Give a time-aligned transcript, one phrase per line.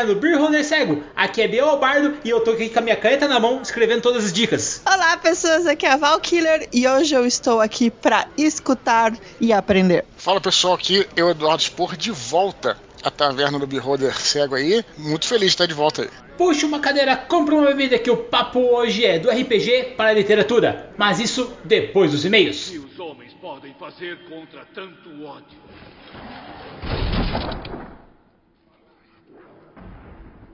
[0.00, 1.02] taverna do Beer Cego.
[1.14, 4.02] Aqui é Biel Albardo e eu tô aqui com a minha caneta na mão escrevendo
[4.02, 4.82] todas as dicas.
[4.86, 9.52] Olá, pessoas, aqui é a Val Killer e hoje eu estou aqui para escutar e
[9.52, 10.04] aprender.
[10.16, 14.84] Fala pessoal, aqui eu, Eduardo Spor, de volta à taverna do Beer Holder Cego aí.
[14.96, 16.10] Muito feliz de estar de volta aí.
[16.38, 20.14] Puxa uma cadeira, compra uma bebida que o papo hoje é do RPG para a
[20.14, 20.90] literatura.
[20.96, 22.70] Mas isso depois dos e-mails.
[22.70, 25.60] que os homens podem fazer contra tanto ódio?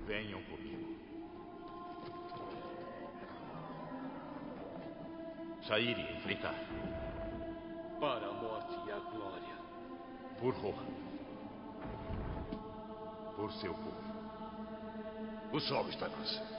[0.06, 0.94] Venham comigo.
[5.66, 6.54] Sair e enfrentar.
[7.98, 9.56] Para a morte e a glória.
[10.38, 10.86] Por Rohan.
[13.34, 14.06] Por seu povo.
[15.52, 16.56] O sol está nascendo.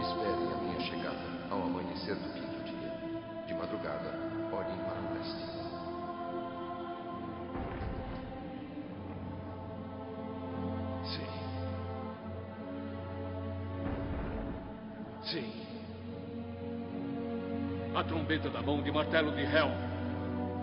[0.00, 3.46] Esperem a minha chegada ao amanhecer do quinto dia.
[3.46, 4.17] De madrugada,
[17.98, 19.72] A trombeta da mão de martelo de Hel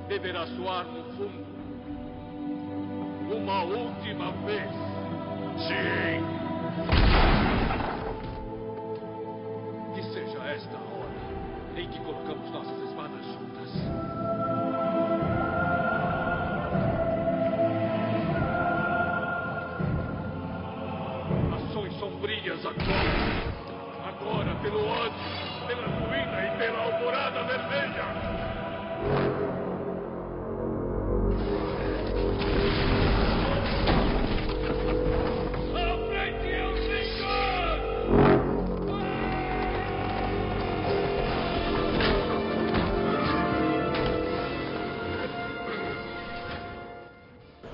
[0.08, 1.46] deverá soar no fundo.
[3.30, 4.72] Uma última vez.
[5.68, 6.24] Sim.
[9.94, 11.12] Que seja esta a hora
[11.76, 13.70] em que colocamos nossas espadas juntas.
[21.54, 23.56] Ações sombrias agora.
[24.08, 25.05] Agora pelo ódio,
[27.16, 28.06] vermelha.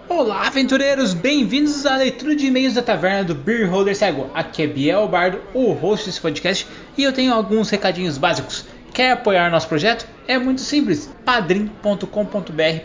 [0.08, 1.14] Olá, aventureiros!
[1.16, 4.30] Bem-vindos à leitura de e-mails da taverna do Beer Holder Cego.
[4.36, 8.66] Aqui é Biel Bardo, o host desse podcast, e eu tenho alguns recadinhos básicos.
[9.02, 10.08] Quer apoiar nosso projeto?
[10.28, 11.10] É muito simples.
[11.26, 12.06] padrim.com.br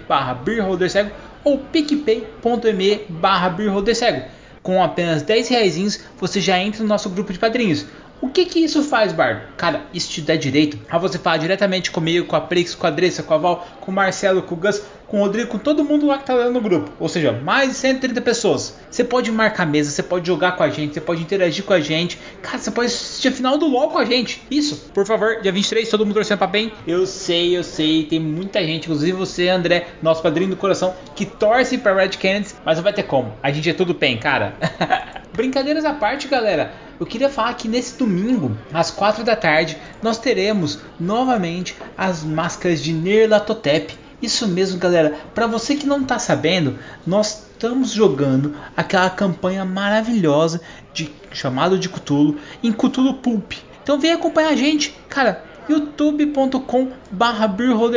[0.09, 1.10] barra beerholdercego
[1.44, 4.22] ou picpay.me barra beerholdercego.
[4.62, 7.84] Com apenas 10 reais você já entra no nosso grupo de padrinhos.
[8.19, 9.43] O que que isso faz, Bardo?
[9.59, 12.91] Cara, isso te dá direito a você falar diretamente comigo, com a Prix, com a
[12.91, 15.84] Dressa, com a Val, com o Marcelo, com o Gus, com o Rodrigo, com todo
[15.84, 16.90] mundo lá que tá lendo no grupo.
[16.98, 18.76] Ou seja, mais de 130 pessoas.
[18.90, 21.80] Você pode marcar mesa, você pode jogar com a gente, você pode interagir com a
[21.80, 22.18] gente.
[22.42, 24.42] Cara, você pode assistir a final do LoL com a gente.
[24.50, 26.72] Isso, por favor, dia 23, todo mundo torcendo pra bem.
[26.86, 31.24] Eu sei, eu sei, tem muita gente, inclusive você, André, nosso padrinho do coração, que
[31.24, 33.34] torce pra Red Canids, mas não vai ter como.
[33.42, 34.54] A gente é tudo bem, cara.
[35.32, 36.72] Brincadeiras à parte, galera.
[36.98, 42.82] Eu queria falar que nesse domingo, às 4 da tarde, nós teremos novamente as máscaras
[42.82, 43.94] de Nerlatotep.
[44.26, 45.14] Isso mesmo, galera.
[45.32, 46.76] Para você que não tá sabendo,
[47.06, 50.60] nós estamos jogando aquela campanha maravilhosa
[50.92, 53.53] de chamado de Cthulhu em Cthulhu Pulp.
[53.84, 57.53] Então vem acompanhar a gente, cara youtube.com barra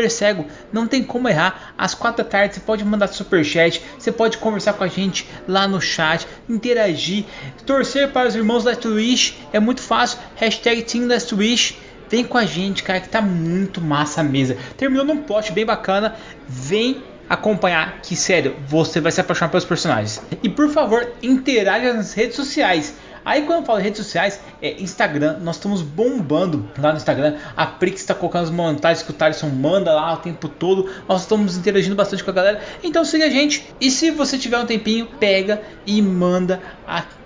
[0.09, 4.39] cego não tem como errar às quatro da tarde você pode mandar superchat você pode
[4.39, 7.25] conversar com a gente lá no chat interagir
[7.67, 11.77] torcer para os irmãos da Twitch é muito fácil hashtag Team Last Wish
[12.09, 15.65] vem com a gente cara que tá muito massa a mesa terminou num plot bem
[15.65, 16.15] bacana
[16.47, 22.13] vem acompanhar que sério você vai se apaixonar pelos personagens e por favor interaja nas
[22.13, 22.95] redes sociais
[23.29, 27.35] Aí quando eu falo redes sociais, é Instagram, nós estamos bombando lá no Instagram.
[27.55, 30.89] A Prix está colocando as montagens que o Thaleson manda lá o tempo todo.
[31.07, 32.61] Nós estamos interagindo bastante com a galera.
[32.83, 33.71] Então siga a gente.
[33.79, 36.61] E se você tiver um tempinho, pega e manda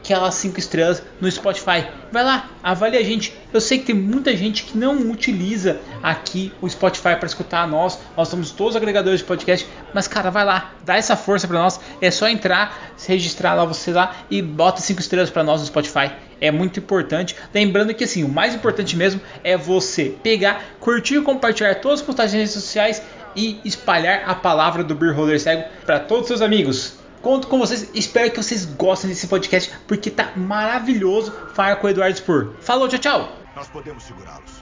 [0.03, 1.87] aquelas 5 estrelas no Spotify.
[2.11, 3.33] Vai lá, avalie a gente.
[3.53, 7.97] Eu sei que tem muita gente que não utiliza aqui o Spotify para escutar nós.
[8.15, 9.65] Nós somos todos agregadores de podcast.
[9.93, 11.79] Mas cara, vai lá, dá essa força para nós.
[12.01, 15.67] É só entrar, se registrar lá você lá e bota 5 estrelas para nós no
[15.67, 16.11] Spotify.
[16.41, 17.35] É muito importante.
[17.53, 22.05] Lembrando que assim, o mais importante mesmo é você pegar, curtir e compartilhar todas as
[22.05, 23.01] postagens nas redes sociais
[23.35, 27.02] e espalhar a palavra do Beer Holder Cego para todos os seus amigos.
[27.23, 31.89] Conto com vocês, espero que vocês gostem desse podcast porque tá maravilhoso falar com o
[31.89, 32.53] Eduardo Spur.
[32.59, 33.37] Falou, tchau, tchau.
[33.55, 34.61] Nós podemos segurá-los.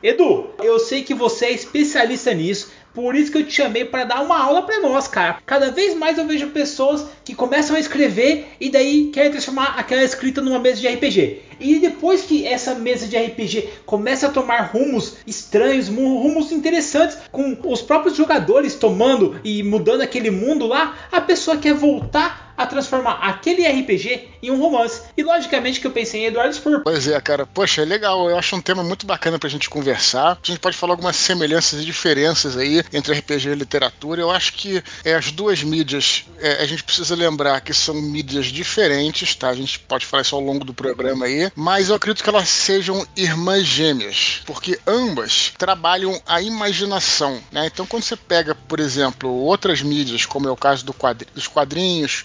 [0.00, 4.04] Edu, eu sei que você é especialista nisso, Por isso que eu te chamei para
[4.04, 5.38] dar uma aula para nós, cara.
[5.46, 10.02] Cada vez mais eu vejo pessoas que começam a escrever e daí querem transformar aquela
[10.02, 11.42] escrita numa mesa de RPG.
[11.60, 17.56] E depois que essa mesa de RPG começa a tomar rumos estranhos, rumos interessantes, com
[17.64, 23.20] os próprios jogadores tomando e mudando aquele mundo lá, a pessoa quer voltar a transformar
[23.22, 25.02] aquele RPG em um romance.
[25.16, 26.82] E logicamente que eu pensei em Eduardo Spur.
[26.82, 27.46] Pois é, cara.
[27.46, 28.28] Poxa, é legal.
[28.28, 30.32] Eu acho um tema muito bacana pra gente conversar.
[30.32, 34.20] A gente pode falar algumas semelhanças e diferenças aí entre RPG e literatura.
[34.20, 38.46] Eu acho que é, as duas mídias, é, a gente precisa lembrar que são mídias
[38.46, 39.50] diferentes, tá?
[39.50, 41.52] A gente pode falar isso ao longo do programa aí.
[41.54, 44.42] Mas eu acredito que elas sejam irmãs gêmeas.
[44.44, 47.66] Porque ambas trabalham a imaginação, né?
[47.66, 51.46] Então quando você pega, por exemplo, outras mídias, como é o caso do quadri dos
[51.46, 52.24] quadrinhos,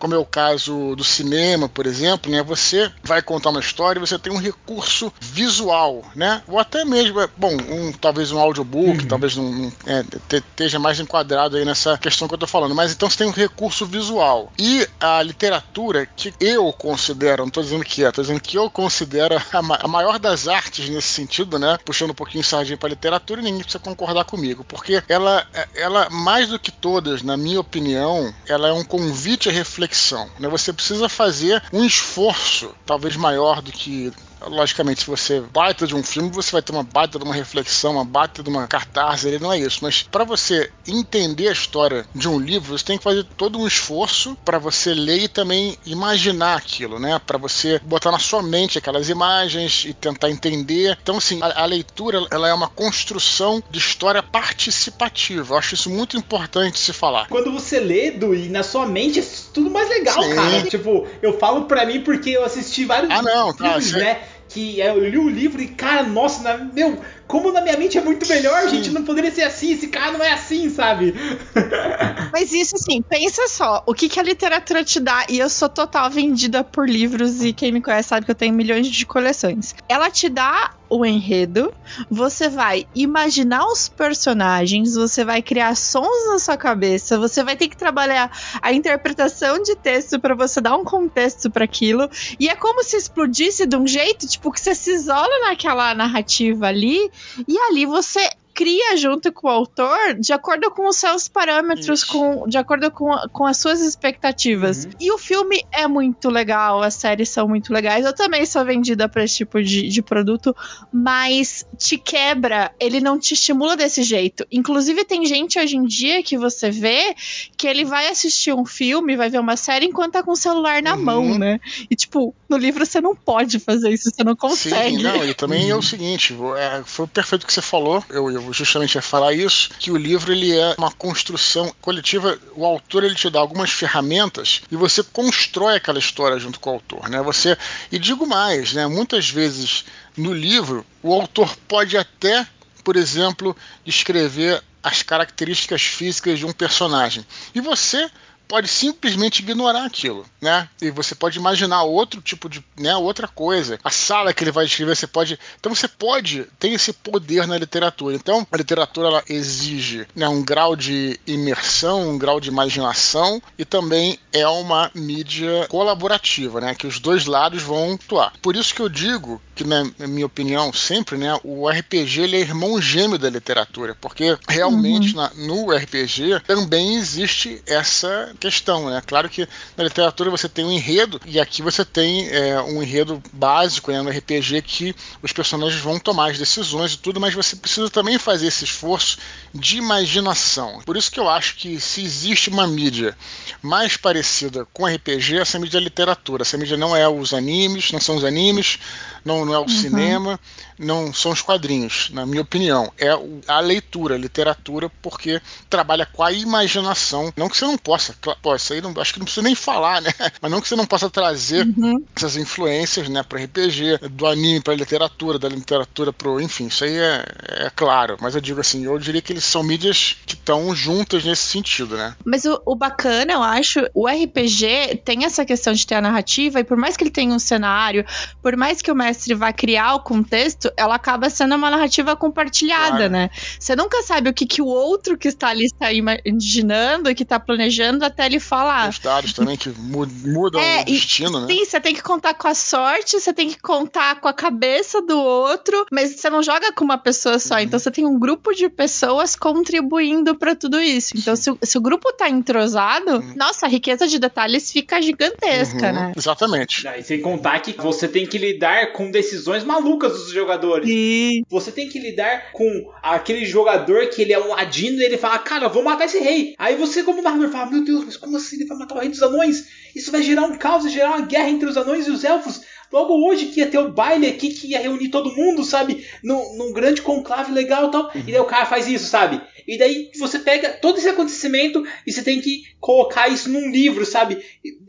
[0.00, 2.42] como é o caso do cinema, por exemplo, né?
[2.42, 6.42] Você vai contar uma história e você tem um recurso visual, né?
[6.48, 9.06] Ou até mesmo, bom, um, talvez um audiobook, uhum.
[9.06, 10.02] talvez um, é,
[10.32, 12.74] esteja mais enquadrado aí nessa questão que eu tô falando.
[12.74, 14.50] Mas então você tem um recurso visual.
[14.58, 18.70] E a literatura, que eu considero, não tô dizendo que é, tô dizendo que eu
[18.70, 21.78] considero a, ma a maior das artes nesse sentido, né?
[21.84, 24.64] Puxando um pouquinho sardinha pra literatura, e ninguém precisa concordar comigo.
[24.64, 29.52] Porque ela, ela, mais do que todas, na minha opinião, ela é um convite a
[29.52, 29.89] refletir
[30.38, 30.48] Né?
[30.48, 34.12] Você precisa fazer um esforço, talvez maior do que
[34.46, 37.92] logicamente, se você baita de um filme, você vai ter uma baita de uma reflexão,
[37.92, 39.80] uma baita de uma cartaz, ele não é isso.
[39.82, 43.66] Mas para você entender a história de um livro, você tem que fazer todo um
[43.66, 47.20] esforço para você ler e também imaginar aquilo, né?
[47.26, 50.98] Para você botar na sua mente aquelas imagens e tentar entender.
[51.02, 55.54] Então, assim, a, a leitura ela é uma construção de história participativa.
[55.54, 57.28] Eu acho isso muito importante se falar.
[57.28, 60.34] Quando você lê, Edu, e na sua mente é tudo mais legal, Sim.
[60.34, 60.62] cara.
[60.62, 64.22] Tipo, eu falo pra mim porque eu assisti vários ah, não, tá, filmes, né?
[64.50, 67.00] Que eu li o livro e, cara, nossa, meu,
[67.30, 68.70] como na minha mente é muito melhor, Sim.
[68.70, 71.14] gente, não poderia ser assim, esse cara não é assim, sabe?
[72.32, 75.68] Mas isso, assim, pensa só, o que, que a literatura te dá, e eu sou
[75.68, 79.76] total vendida por livros, e quem me conhece sabe que eu tenho milhões de coleções.
[79.88, 81.72] Ela te dá o enredo,
[82.10, 87.68] você vai imaginar os personagens, você vai criar sons na sua cabeça, você vai ter
[87.68, 88.28] que trabalhar
[88.60, 92.10] a interpretação de texto para você dar um contexto para aquilo,
[92.40, 96.66] e é como se explodisse de um jeito, tipo, que você se isola naquela narrativa
[96.66, 97.08] ali
[97.46, 98.28] e ali você
[98.60, 103.10] cria junto com o autor de acordo com os seus parâmetros, com, de acordo com,
[103.32, 104.84] com as suas expectativas.
[104.84, 104.90] Uhum.
[105.00, 108.04] E o filme é muito legal, as séries são muito legais.
[108.04, 110.54] Eu também sou vendida para esse tipo de, de produto,
[110.92, 114.46] mas te quebra, ele não te estimula desse jeito.
[114.52, 117.14] Inclusive, tem gente hoje em dia que você vê
[117.56, 120.82] que ele vai assistir um filme, vai ver uma série enquanto tá com o celular
[120.82, 121.02] na uhum.
[121.02, 121.58] mão, né?
[121.90, 124.98] E, tipo, no livro você não pode fazer isso, você não consegue.
[124.98, 125.70] Sim, não, e também uhum.
[125.70, 129.32] é o seguinte, é, foi perfeito o que você falou, eu, eu justamente ia falar
[129.32, 133.70] isso, que o livro ele é uma construção coletiva, o autor ele te dá algumas
[133.70, 137.22] ferramentas e você constrói aquela história junto com o autor, né?
[137.22, 137.56] Você
[137.90, 138.86] e digo mais, né?
[138.86, 139.84] Muitas vezes
[140.16, 142.46] no livro o autor pode até,
[142.84, 148.10] por exemplo, descrever as características físicas de um personagem e você
[148.50, 150.68] pode simplesmente ignorar aquilo, né?
[150.82, 153.78] E você pode imaginar outro tipo de, né, outra coisa.
[153.84, 157.56] A sala que ele vai escrever, você pode, então você pode ter esse poder na
[157.56, 158.16] literatura.
[158.16, 163.64] Então, a literatura ela exige, né, um grau de imersão, um grau de imaginação e
[163.64, 168.32] também é uma mídia colaborativa, né, que os dois lados vão atuar.
[168.42, 172.40] Por isso que eu digo que na minha opinião sempre, né, o RPG ele é
[172.40, 175.22] irmão gêmeo da literatura, porque realmente uhum.
[175.22, 179.02] na, no RPG também existe essa questão, né?
[179.06, 183.22] Claro que na literatura você tem um enredo e aqui você tem é, um enredo
[183.32, 187.54] básico né, no RPG que os personagens vão tomar as decisões e tudo, mas você
[187.54, 189.18] precisa também fazer esse esforço
[189.54, 190.80] de imaginação.
[190.86, 193.16] Por isso que eu acho que se existe uma mídia
[193.60, 196.42] mais parecida com RPG, essa mídia é a literatura.
[196.42, 198.78] Essa mídia não é os animes, não são os animes,
[199.24, 199.68] não, não é o uhum.
[199.68, 200.40] cinema,
[200.78, 202.90] não são os quadrinhos, na minha opinião.
[202.98, 203.10] É
[203.46, 207.32] a leitura, a literatura, porque trabalha com a imaginação.
[207.36, 210.00] Não que você não possa, pô, isso aí não, acho que não precisa nem falar,
[210.00, 210.10] né?
[210.40, 212.02] Mas não que você não possa trazer uhum.
[212.16, 216.96] essas influências, né, para RPG, do anime para literatura, da literatura para, enfim, isso aí
[216.96, 217.24] é,
[217.66, 218.16] é claro.
[218.20, 221.96] Mas eu digo assim, eu diria que eles são mídias que estão juntas nesse sentido,
[221.96, 222.14] né?
[222.24, 226.60] Mas o, o bacana, eu acho, o RPG tem essa questão de ter a narrativa
[226.60, 228.04] e por mais que ele tenha um cenário,
[228.42, 232.96] por mais que o mestre vai criar o contexto, ela acaba sendo uma narrativa compartilhada,
[232.96, 233.10] Claro.
[233.12, 233.30] né?
[233.58, 237.38] Você nunca sabe o que, que o outro que está ali está imaginando, que está
[237.38, 238.88] planejando, até ele falar.
[238.88, 241.46] Os dados também que mu- mudam É, o destino, né?
[241.52, 245.00] Sim, você tem que contar com a sorte, você tem que contar com a cabeça
[245.02, 247.54] do outro, mas você não joga com uma pessoa só.
[247.54, 247.60] Uhum.
[247.60, 251.14] Então você tem um grupo de pessoas contribuindo pra tudo isso.
[251.16, 255.86] Então, se, o- se o grupo tá entrosado, nossa, a riqueza de detalhes fica gigantesca,
[255.88, 256.12] Uhum, né?
[256.16, 256.86] Exatamente.
[256.98, 260.88] E sem contar que você tem que lidar com decisões malucas dos jogadores.
[260.90, 265.16] E Você tem que lidar com aquele jogador que ele é um ladino e ele
[265.16, 266.56] fala, cara, eu vou matar esse rei.
[266.58, 269.08] Aí você, como narrador, fala, meu Deus, mas como assim ele vai matar o rei
[269.08, 269.68] dos anões?
[269.94, 272.62] Isso vai gerar um caos, vai gerar uma guerra entre os anões e os elfos.
[272.92, 276.04] Logo hoje que ia ter o baile aqui, que ia reunir todo mundo, sabe?
[276.22, 278.10] Num, num grande conclave legal e tal.
[278.14, 279.40] E daí o cara faz isso, sabe?
[279.66, 284.04] E daí você pega todo esse acontecimento e você tem que colocar isso num livro,
[284.04, 284.44] sabe?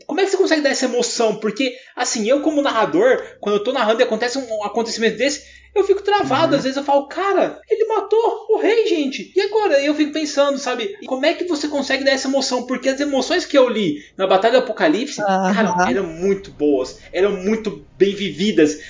[0.06, 1.36] Como é que você consegue dar essa emoção?
[1.36, 5.84] Porque, assim, eu como narrador, quando eu tô narrando e acontece um acontecimento desse, eu
[5.84, 6.56] fico travado.
[6.56, 9.32] Às vezes eu falo, cara, ele matou o rei, gente.
[9.34, 9.80] E agora?
[9.82, 10.96] Eu fico pensando, sabe?
[11.06, 12.66] Como é que você consegue dar essa emoção?
[12.66, 16.98] Porque as emoções que eu li na Batalha do Apocalipse, cara, eram muito boas.
[17.12, 18.80] Eram muito bem vividas.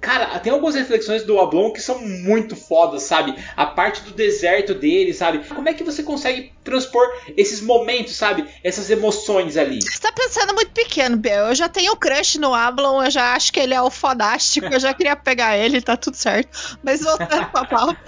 [0.00, 3.34] Cara, tem algumas reflexões do Ablon que são muito fodas, sabe?
[3.56, 5.46] A parte do deserto dele, sabe?
[5.48, 7.06] Como é que você consegue transpor
[7.36, 8.46] esses momentos, sabe?
[8.64, 9.80] Essas emoções ali.
[9.82, 11.48] você tá pensando muito pequeno, Biel.
[11.48, 14.80] Eu já tenho crush no Ablon, eu já acho que ele é o fodástico, eu
[14.80, 16.31] já queria pegar ele, tá tudo certo.
[16.82, 17.98] Mas voltando pra pauta.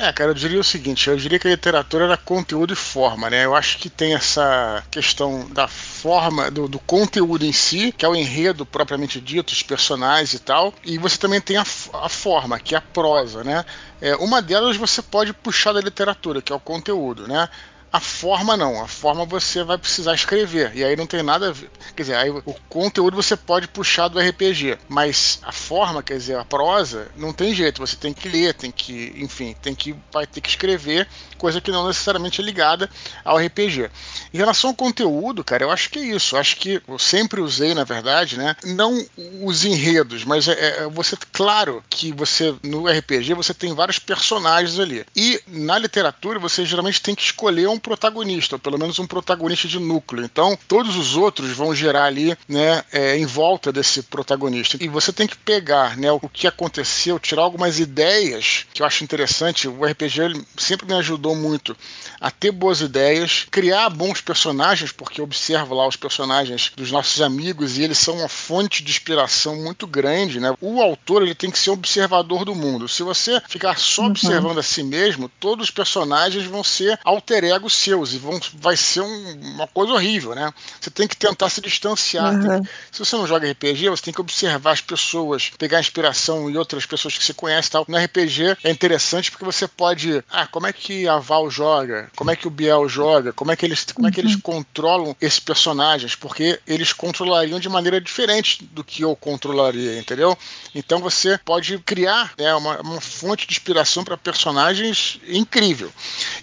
[0.00, 3.28] É, cara, eu diria o seguinte, eu diria que a literatura era conteúdo e forma,
[3.28, 3.44] né?
[3.44, 8.08] Eu acho que tem essa questão da forma, do, do conteúdo em si, que é
[8.08, 12.58] o enredo propriamente dito, os personagens e tal, e você também tem a, a forma,
[12.58, 13.64] que é a prosa, né?
[14.00, 17.48] É, uma delas você pode puxar da literatura, que é o conteúdo, né?
[17.92, 21.52] A forma não, a forma você vai precisar escrever, e aí não tem nada a
[21.52, 21.70] ver.
[21.94, 26.38] Quer dizer, aí o conteúdo você pode puxar do RPG, mas a forma, quer dizer,
[26.38, 30.26] a prosa, não tem jeito, você tem que ler, tem que, enfim, tem que vai
[30.26, 31.06] ter que escrever,
[31.42, 32.88] coisa que não necessariamente é ligada
[33.24, 33.90] ao RPG.
[34.32, 36.36] Em relação ao conteúdo, cara, eu acho que é isso.
[36.36, 38.54] Eu acho que eu sempre usei, na verdade, né?
[38.64, 39.04] Não
[39.42, 44.78] os enredos, mas é, é você, claro que você no RPG você tem vários personagens
[44.78, 45.04] ali.
[45.16, 49.68] E na literatura você geralmente tem que escolher um protagonista, ou pelo menos um protagonista
[49.68, 50.24] de núcleo.
[50.24, 54.78] Então, todos os outros vão gerar ali, né, é, em volta desse protagonista.
[54.80, 59.04] E você tem que pegar, né, o que aconteceu, tirar algumas ideias que eu acho
[59.04, 59.68] interessante.
[59.68, 61.76] O RPG sempre me ajudou muito
[62.20, 67.20] a ter boas ideias, criar bons personagens, porque eu observo lá os personagens dos nossos
[67.20, 70.54] amigos e eles são uma fonte de inspiração muito grande, né?
[70.60, 72.88] O autor ele tem que ser observador do mundo.
[72.88, 77.71] Se você ficar só observando a si mesmo, todos os personagens vão ser alter egos
[77.74, 80.52] seus e vão, vai ser um- uma coisa horrível, né?
[80.80, 82.34] Você tem que tentar se distanciar.
[82.34, 82.60] Uhum.
[82.60, 86.56] Tem- se você não joga RPG, você tem que observar as pessoas, pegar inspiração em
[86.56, 87.84] outras pessoas que você conhece e tal.
[87.88, 90.22] No RPG é interessante porque você pode.
[90.30, 92.10] Ah, como é que a Val joga?
[92.16, 93.32] Como é que o Biel joga?
[93.32, 96.14] Como é que eles, como é que eles controlam esses personagens?
[96.14, 100.36] Porque eles controlariam de maneira diferente do que eu controlaria, entendeu?
[100.74, 105.92] Então você pode criar né, uma, uma fonte de inspiração para personagens incrível.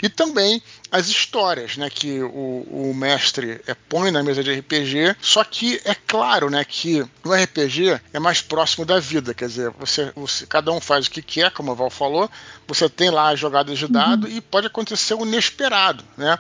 [0.02, 5.16] E também as histórias, né, que o, o mestre é, põe na mesa de RPG.
[5.22, 9.70] Só que é claro, né, que o RPG é mais próximo da vida, quer dizer,
[9.78, 12.30] você, você- cada um faz o que quer, como o Val falou.
[12.68, 16.38] Você tem lá as jogadas de dado e pode acontecer o inesperado, né?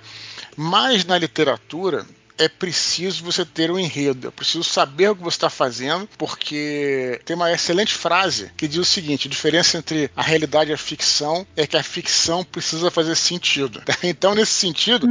[0.57, 2.05] Mas na literatura
[2.39, 7.21] é preciso você ter um enredo, é preciso saber o que você está fazendo, porque
[7.25, 10.77] tem uma excelente frase que diz o seguinte: a diferença entre a realidade e a
[10.77, 13.83] ficção é que a ficção precisa fazer sentido.
[14.01, 15.07] Então, nesse sentido,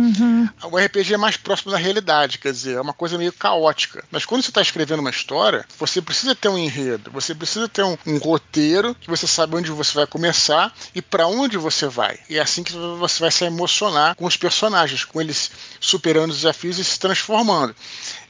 [0.64, 4.02] o RPG é mais próximo da realidade, quer dizer, é uma coisa meio caótica.
[4.10, 7.82] Mas quando você está escrevendo uma história, você precisa ter um enredo, você precisa ter
[7.84, 12.18] um, um roteiro que você sabe onde você vai começar e para onde você vai.
[12.30, 16.38] E é assim que você vai se emocionar com os personagens, com eles superando os
[16.38, 17.17] desafios e se transformando.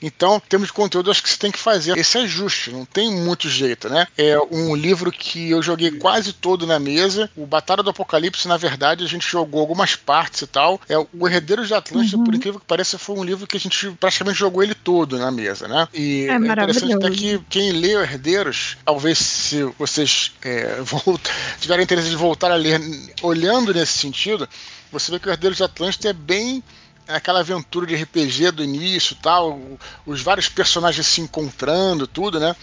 [0.00, 3.10] Então, em termos de conteúdo, acho que você tem que fazer esse ajuste, não tem
[3.10, 4.06] muito jeito, né?
[4.16, 7.28] É um livro que eu joguei quase todo na mesa.
[7.36, 10.80] O Batalha do Apocalipse, na verdade, a gente jogou algumas partes e tal.
[10.88, 13.90] É o Herdeiros de Atlântida, por incrível que pareça, foi um livro que a gente
[13.98, 15.88] praticamente jogou ele todo na mesa, né?
[15.92, 20.78] E É interessante até que quem lê o Herdeiros, talvez se vocês é,
[21.60, 22.80] tiverem interesse de voltar a ler
[23.22, 24.48] olhando nesse sentido,
[24.90, 26.62] você vê que o Herdeiros de Atlântida é bem
[27.08, 29.58] aquela aventura de RPG do início tal,
[30.06, 32.54] os vários personagens se encontrando, tudo, né?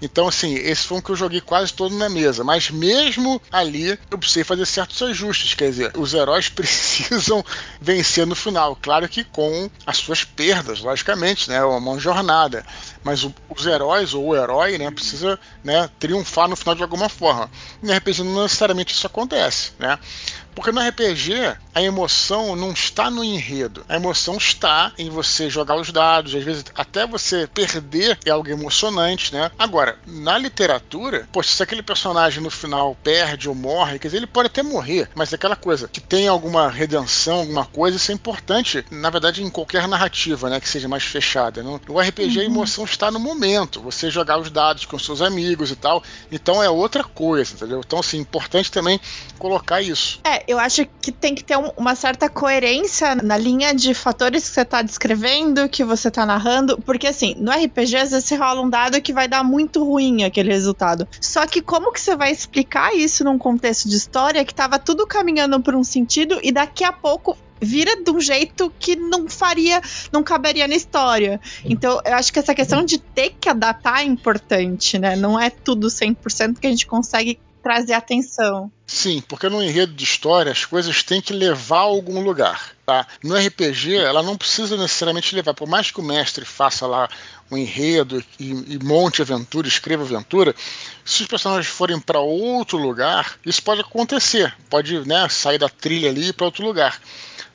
[0.00, 2.44] Então, assim, esse foi um que eu joguei quase todo na mesa.
[2.44, 5.54] Mas mesmo ali, eu precisei fazer certos ajustes.
[5.54, 7.44] Quer dizer, os heróis precisam
[7.80, 8.76] vencer no final.
[8.76, 11.56] Claro que com as suas perdas, logicamente, né?
[11.56, 12.64] É uma jornada.
[13.02, 17.08] mas o, os heróis ou o herói, né, precisa né, triunfar no final de alguma
[17.08, 17.50] forma.
[17.82, 19.98] No RPG não necessariamente isso acontece, né?
[20.56, 23.84] Porque no RPG, a emoção não está no enredo.
[23.86, 28.48] A emoção está em você jogar os dados, às vezes até você perder é algo
[28.48, 29.50] emocionante, né?
[29.58, 34.26] Agora, na literatura, poxa, se aquele personagem no final perde ou morre, quer dizer, ele
[34.26, 38.82] pode até morrer, mas aquela coisa que tem alguma redenção, alguma coisa, isso é importante,
[38.90, 41.62] na verdade, em qualquer narrativa, né, que seja mais fechada.
[41.62, 42.42] No RPG, uhum.
[42.42, 46.62] a emoção está no momento, você jogar os dados com seus amigos e tal, então
[46.62, 47.82] é outra coisa, entendeu?
[47.84, 48.98] Então, assim, importante também
[49.38, 50.18] colocar isso.
[50.24, 54.48] É, eu acho que tem que ter um, uma certa coerência na linha de fatores
[54.48, 58.36] que você tá descrevendo, que você tá narrando, porque assim, no RPG às vezes você
[58.36, 61.06] rola um dado que vai dar muito ruim aquele resultado.
[61.20, 65.06] Só que como que você vai explicar isso num contexto de história que tava tudo
[65.06, 69.80] caminhando por um sentido e daqui a pouco vira de um jeito que não faria,
[70.12, 71.40] não caberia na história.
[71.64, 75.16] Então, eu acho que essa questão de ter que adaptar é importante, né?
[75.16, 78.70] Não é tudo 100% que a gente consegue trazer atenção.
[78.86, 82.70] Sim, porque no enredo de história as coisas têm que levar a algum lugar.
[82.86, 83.04] Tá?
[83.24, 85.52] No RPG, ela não precisa necessariamente levar.
[85.52, 87.08] Por mais que o mestre faça lá
[87.50, 90.54] um enredo e, e monte aventura, escreva aventura,
[91.04, 94.54] se os personagens forem para outro lugar, isso pode acontecer.
[94.70, 97.00] Pode né, sair da trilha ali para outro lugar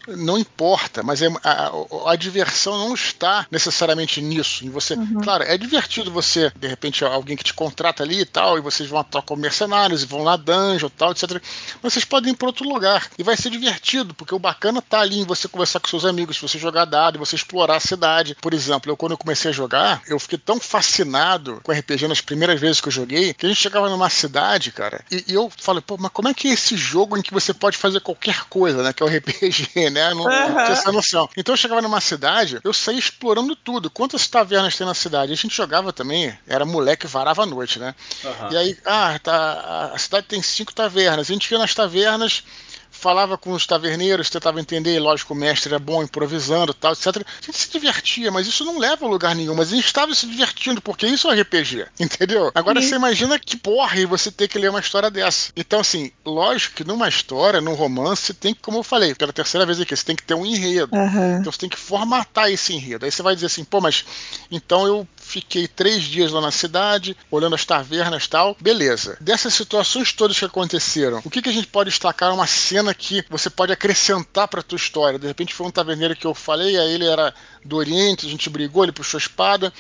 [0.08, 1.72] não importa, mas é, a,
[2.08, 4.66] a, diversão não está necessariamente nisso.
[4.66, 5.22] Em você, uhum.
[5.22, 8.90] claro, é divertido você, de repente, alguém que te contrata ali e tal, e vocês
[8.90, 11.42] vão atuar como mercenários e vão lá dungeon e tal, etc.
[11.82, 15.00] Mas vocês podem ir para outro lugar e vai ser divertido, porque o bacana tá
[15.00, 18.36] ali em você conversar com seus amigos, você jogar dado, você explorar a cidade.
[18.42, 22.22] Por exemplo, eu quando eu comecei a jogar, eu fiquei tão fascinado com RPG nas
[22.22, 25.52] primeiras vezes que eu joguei, que a gente chegava numa cidade, cara, e, e eu
[25.58, 28.46] falei, pô, mas como é que é esse jogo em que você pode fazer qualquer
[28.46, 28.94] coisa, né?
[28.94, 30.14] Que é o RPG, né?
[30.14, 30.30] Não, uhum.
[30.30, 31.30] tinha essa noção.
[31.38, 33.90] Então eu chegava numa cidade, eu saía explorando tudo.
[33.90, 35.32] Quantas tavernas tem na cidade?
[35.32, 37.94] A gente jogava também, era moleque, varava à noite, né?
[38.24, 38.52] Uhum.
[38.52, 41.30] E aí, ah, tá, a cidade tem cinco tavernas.
[41.30, 42.44] A gente ia nas tavernas
[43.02, 47.08] falava com os taverneiros, tentava entender, lógico, o mestre era bom improvisando tal, etc.
[47.08, 49.56] A gente se divertia, mas isso não leva a lugar nenhum.
[49.56, 52.52] Mas a gente estava se divertindo, porque isso é RPG, entendeu?
[52.54, 52.90] Agora Sim.
[52.90, 55.52] você imagina que porra você ter que ler uma história dessa.
[55.56, 59.66] Então, assim, lógico que numa história, num romance, tem que, como eu falei, pela terceira
[59.66, 60.96] vez aqui, você tem que ter um enredo.
[60.96, 61.40] Uhum.
[61.40, 63.06] Então você tem que formatar esse enredo.
[63.06, 64.06] Aí você vai dizer assim, pô, mas
[64.52, 68.58] então eu fiquei três dias lá na cidade, olhando as tavernas e tal.
[68.60, 69.18] Beleza.
[69.22, 72.34] Dessas situações todas que aconteceram, o que, que a gente pode destacar?
[72.34, 75.18] Uma cena que você pode acrescentar pra tua história.
[75.18, 78.50] De repente foi um taverneiro que eu falei, aí ele era do Oriente, a gente
[78.50, 79.72] brigou, ele puxou a espada,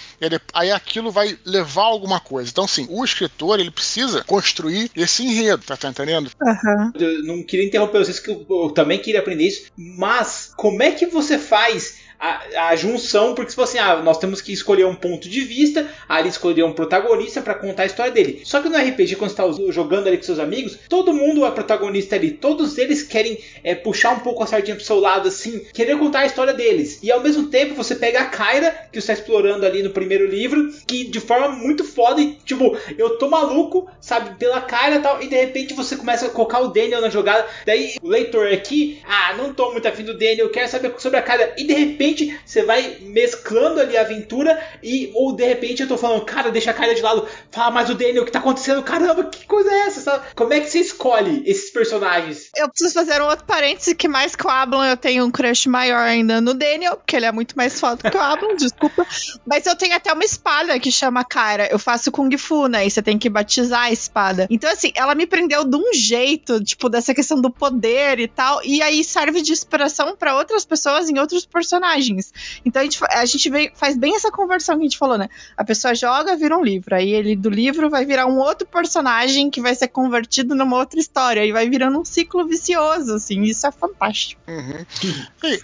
[0.53, 2.49] aí aquilo vai levar alguma coisa.
[2.49, 6.31] Então, sim, o escritor ele precisa construir esse enredo, tá, tá entendendo?
[6.41, 6.91] Uhum.
[6.95, 11.07] Eu não queria interromper vocês, que eu também queria aprender isso, mas como é que
[11.07, 14.93] você faz a, a, junção, porque se fosse assim, ah, nós temos que escolher um
[14.93, 18.43] ponto de vista, ali escolher um protagonista para contar a história dele.
[18.45, 21.49] Só que no RPG, quando você está jogando ali com seus amigos, todo mundo é
[21.49, 25.65] protagonista ali, todos eles querem é, puxar um pouco a sardinha pro seu lado, assim,
[25.73, 26.99] querer contar a história deles.
[27.01, 30.27] E ao mesmo tempo você pega a Kyra, que você está explorando ali no primeiro
[30.27, 34.99] livro, que de forma muito foda, e tipo, eu tô maluco, sabe, pela Kyra e
[34.99, 38.47] tal, e de repente você começa a colocar o Daniel na jogada, daí o leitor
[38.47, 41.73] aqui, ah, não tô muito afim do Daniel, quero saber sobre a Kyra, e de
[41.73, 46.25] repente repente você vai mesclando ali a aventura e ou de repente eu tô falando,
[46.25, 48.83] cara, deixa a cara de lado, fala mais o Daniel, o que tá acontecendo?
[48.83, 50.01] Caramba, que coisa é essa?
[50.01, 50.25] Sabe?
[50.35, 52.49] Como é que você escolhe esses personagens?
[52.55, 55.67] Eu preciso fazer um outro parêntese que mais que o Ablon eu tenho um crush
[55.67, 59.05] maior ainda no Daniel, porque ele é muito mais foda que o Ablon, desculpa.
[59.45, 61.67] Mas eu tenho até uma espada que chama Cara.
[61.71, 62.85] Eu faço Kung Fu, né?
[62.85, 64.47] E você tem que batizar a espada.
[64.49, 68.63] Então, assim, ela me prendeu de um jeito, tipo, dessa questão do poder e tal.
[68.63, 72.33] E aí serve de inspiração para outras pessoas em outros personagens personagens.
[72.65, 75.29] Então a gente, a gente vem, faz bem essa conversão que a gente falou, né?
[75.55, 76.95] A pessoa joga, vira um livro.
[76.95, 80.99] Aí ele do livro vai virar um outro personagem que vai ser convertido numa outra
[80.99, 81.45] história.
[81.45, 83.41] E vai virando um ciclo vicioso, assim.
[83.43, 84.41] Isso é fantástico.
[84.47, 84.85] Uhum.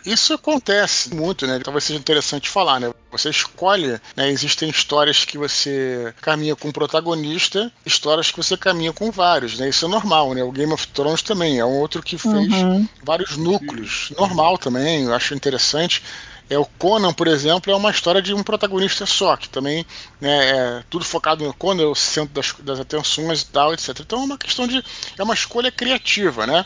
[0.05, 1.59] isso acontece muito, né?
[1.63, 2.93] Talvez seja interessante falar, né?
[3.11, 4.29] Você escolhe, né?
[4.29, 9.69] Existem histórias que você caminha com um protagonista, histórias que você caminha com vários, né?
[9.69, 10.43] Isso é normal, né?
[10.43, 12.87] O Game of Thrones também é um outro que fez uhum.
[13.03, 14.11] vários núcleos.
[14.17, 16.03] Normal também, eu acho interessante.
[16.49, 19.85] É, o Conan, por exemplo, é uma história de um protagonista só, que também
[20.19, 23.99] né, é tudo focado no Conan, é o centro das, das atenções e tal, etc.
[23.99, 24.83] Então é uma questão de.
[25.17, 26.65] é uma escolha criativa, né?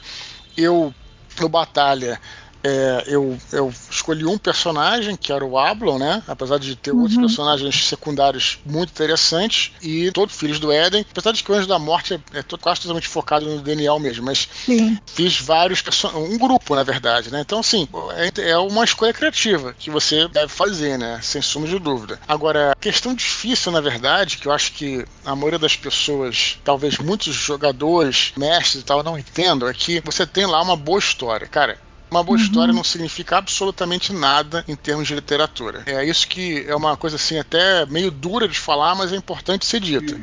[0.55, 0.93] Eu,
[1.39, 2.21] no Batalha,
[2.63, 6.21] é, eu, eu escolhi um personagem, que era o Ablon, né?
[6.27, 7.21] Apesar de ter outros Uhum.
[7.21, 11.05] personagens secundários muito interessantes, e todo Filhos do Éden.
[11.11, 14.25] Apesar de que o Anjo da Morte é, é quase totalmente focado no Daniel mesmo,
[14.25, 14.97] mas Sim.
[15.05, 17.41] fiz vários perso- um grupo na verdade, né?
[17.41, 17.87] Então assim
[18.35, 21.19] é, é uma escolha criativa que você deve fazer, né?
[21.23, 22.19] Sem sombra de dúvida.
[22.27, 26.97] Agora a questão difícil na verdade, que eu acho que a maioria das pessoas, talvez
[26.97, 31.47] muitos jogadores, mestres e tal não entendam, é que você tem lá uma boa história,
[31.47, 31.77] cara.
[32.11, 35.83] Uma boa história não significa absolutamente nada em termos de literatura.
[35.85, 39.65] É isso que é uma coisa assim até meio dura de falar, mas é importante
[39.65, 40.19] ser dita.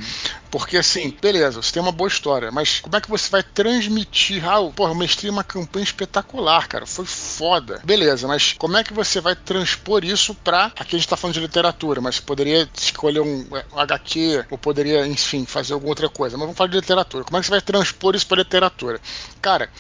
[0.51, 4.47] Porque assim, beleza, você tem uma boa história, mas como é que você vai transmitir?
[4.47, 7.81] Ah, porra, eu mestrei uma campanha espetacular, cara, foi foda.
[7.83, 10.67] Beleza, mas como é que você vai transpor isso pra.
[10.79, 14.59] Aqui a gente tá falando de literatura, mas você poderia escolher um, um HQ, ou
[14.59, 16.37] poderia, enfim, fazer alguma outra coisa.
[16.37, 17.25] Mas vamos falar de literatura.
[17.25, 19.01] Como é que você vai transpor isso pra literatura?
[19.41, 19.71] Cara,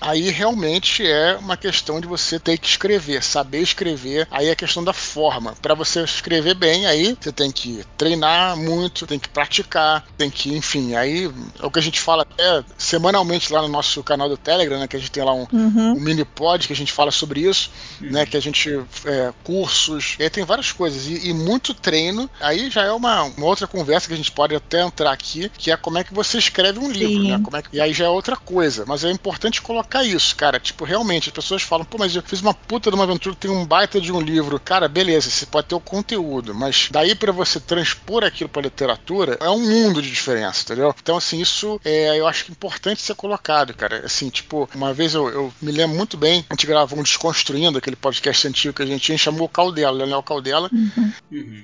[0.00, 4.26] Aí realmente é uma questão de você ter que escrever, saber escrever.
[4.30, 5.54] Aí é a questão da forma.
[5.62, 10.54] Para você escrever bem, aí você tem que treinar muito, tem que praticar, tem que,
[10.54, 10.94] enfim.
[10.94, 11.30] Aí
[11.60, 14.86] é o que a gente fala até semanalmente lá no nosso canal do Telegram, né?
[14.88, 15.92] Que a gente tem lá um, Uhum.
[15.96, 18.26] um mini pod que a gente fala sobre isso, né?
[18.26, 18.70] Que a gente
[19.04, 22.28] é, cursos, e aí tem várias coisas e, e muito treino.
[22.40, 25.70] Aí já é uma, uma outra conversa que a gente pode até entrar aqui, que
[25.70, 27.30] é como é que você escreve um livro, Sim.
[27.30, 27.40] né?
[27.42, 28.84] Como é que- e aí já é outra coisa.
[28.86, 30.58] Mas é importante colocar isso, cara.
[30.58, 33.50] Tipo, realmente, as pessoas falam, pô, mas eu fiz uma puta de uma aventura, tem
[33.50, 34.58] um baita de um livro.
[34.60, 39.36] Cara, beleza, você pode ter o conteúdo, mas daí pra você transpor aquilo pra literatura,
[39.40, 40.94] é um mundo de diferença, entendeu?
[41.00, 44.04] Então, assim, isso é, eu acho que é importante ser colocado, cara.
[44.04, 47.78] Assim, tipo, uma vez eu, eu me lembro muito bem, a gente gravou um Desconstruindo,
[47.78, 50.70] aquele podcast antigo que a gente tinha, chamou o Caldela, Leonel Caldela.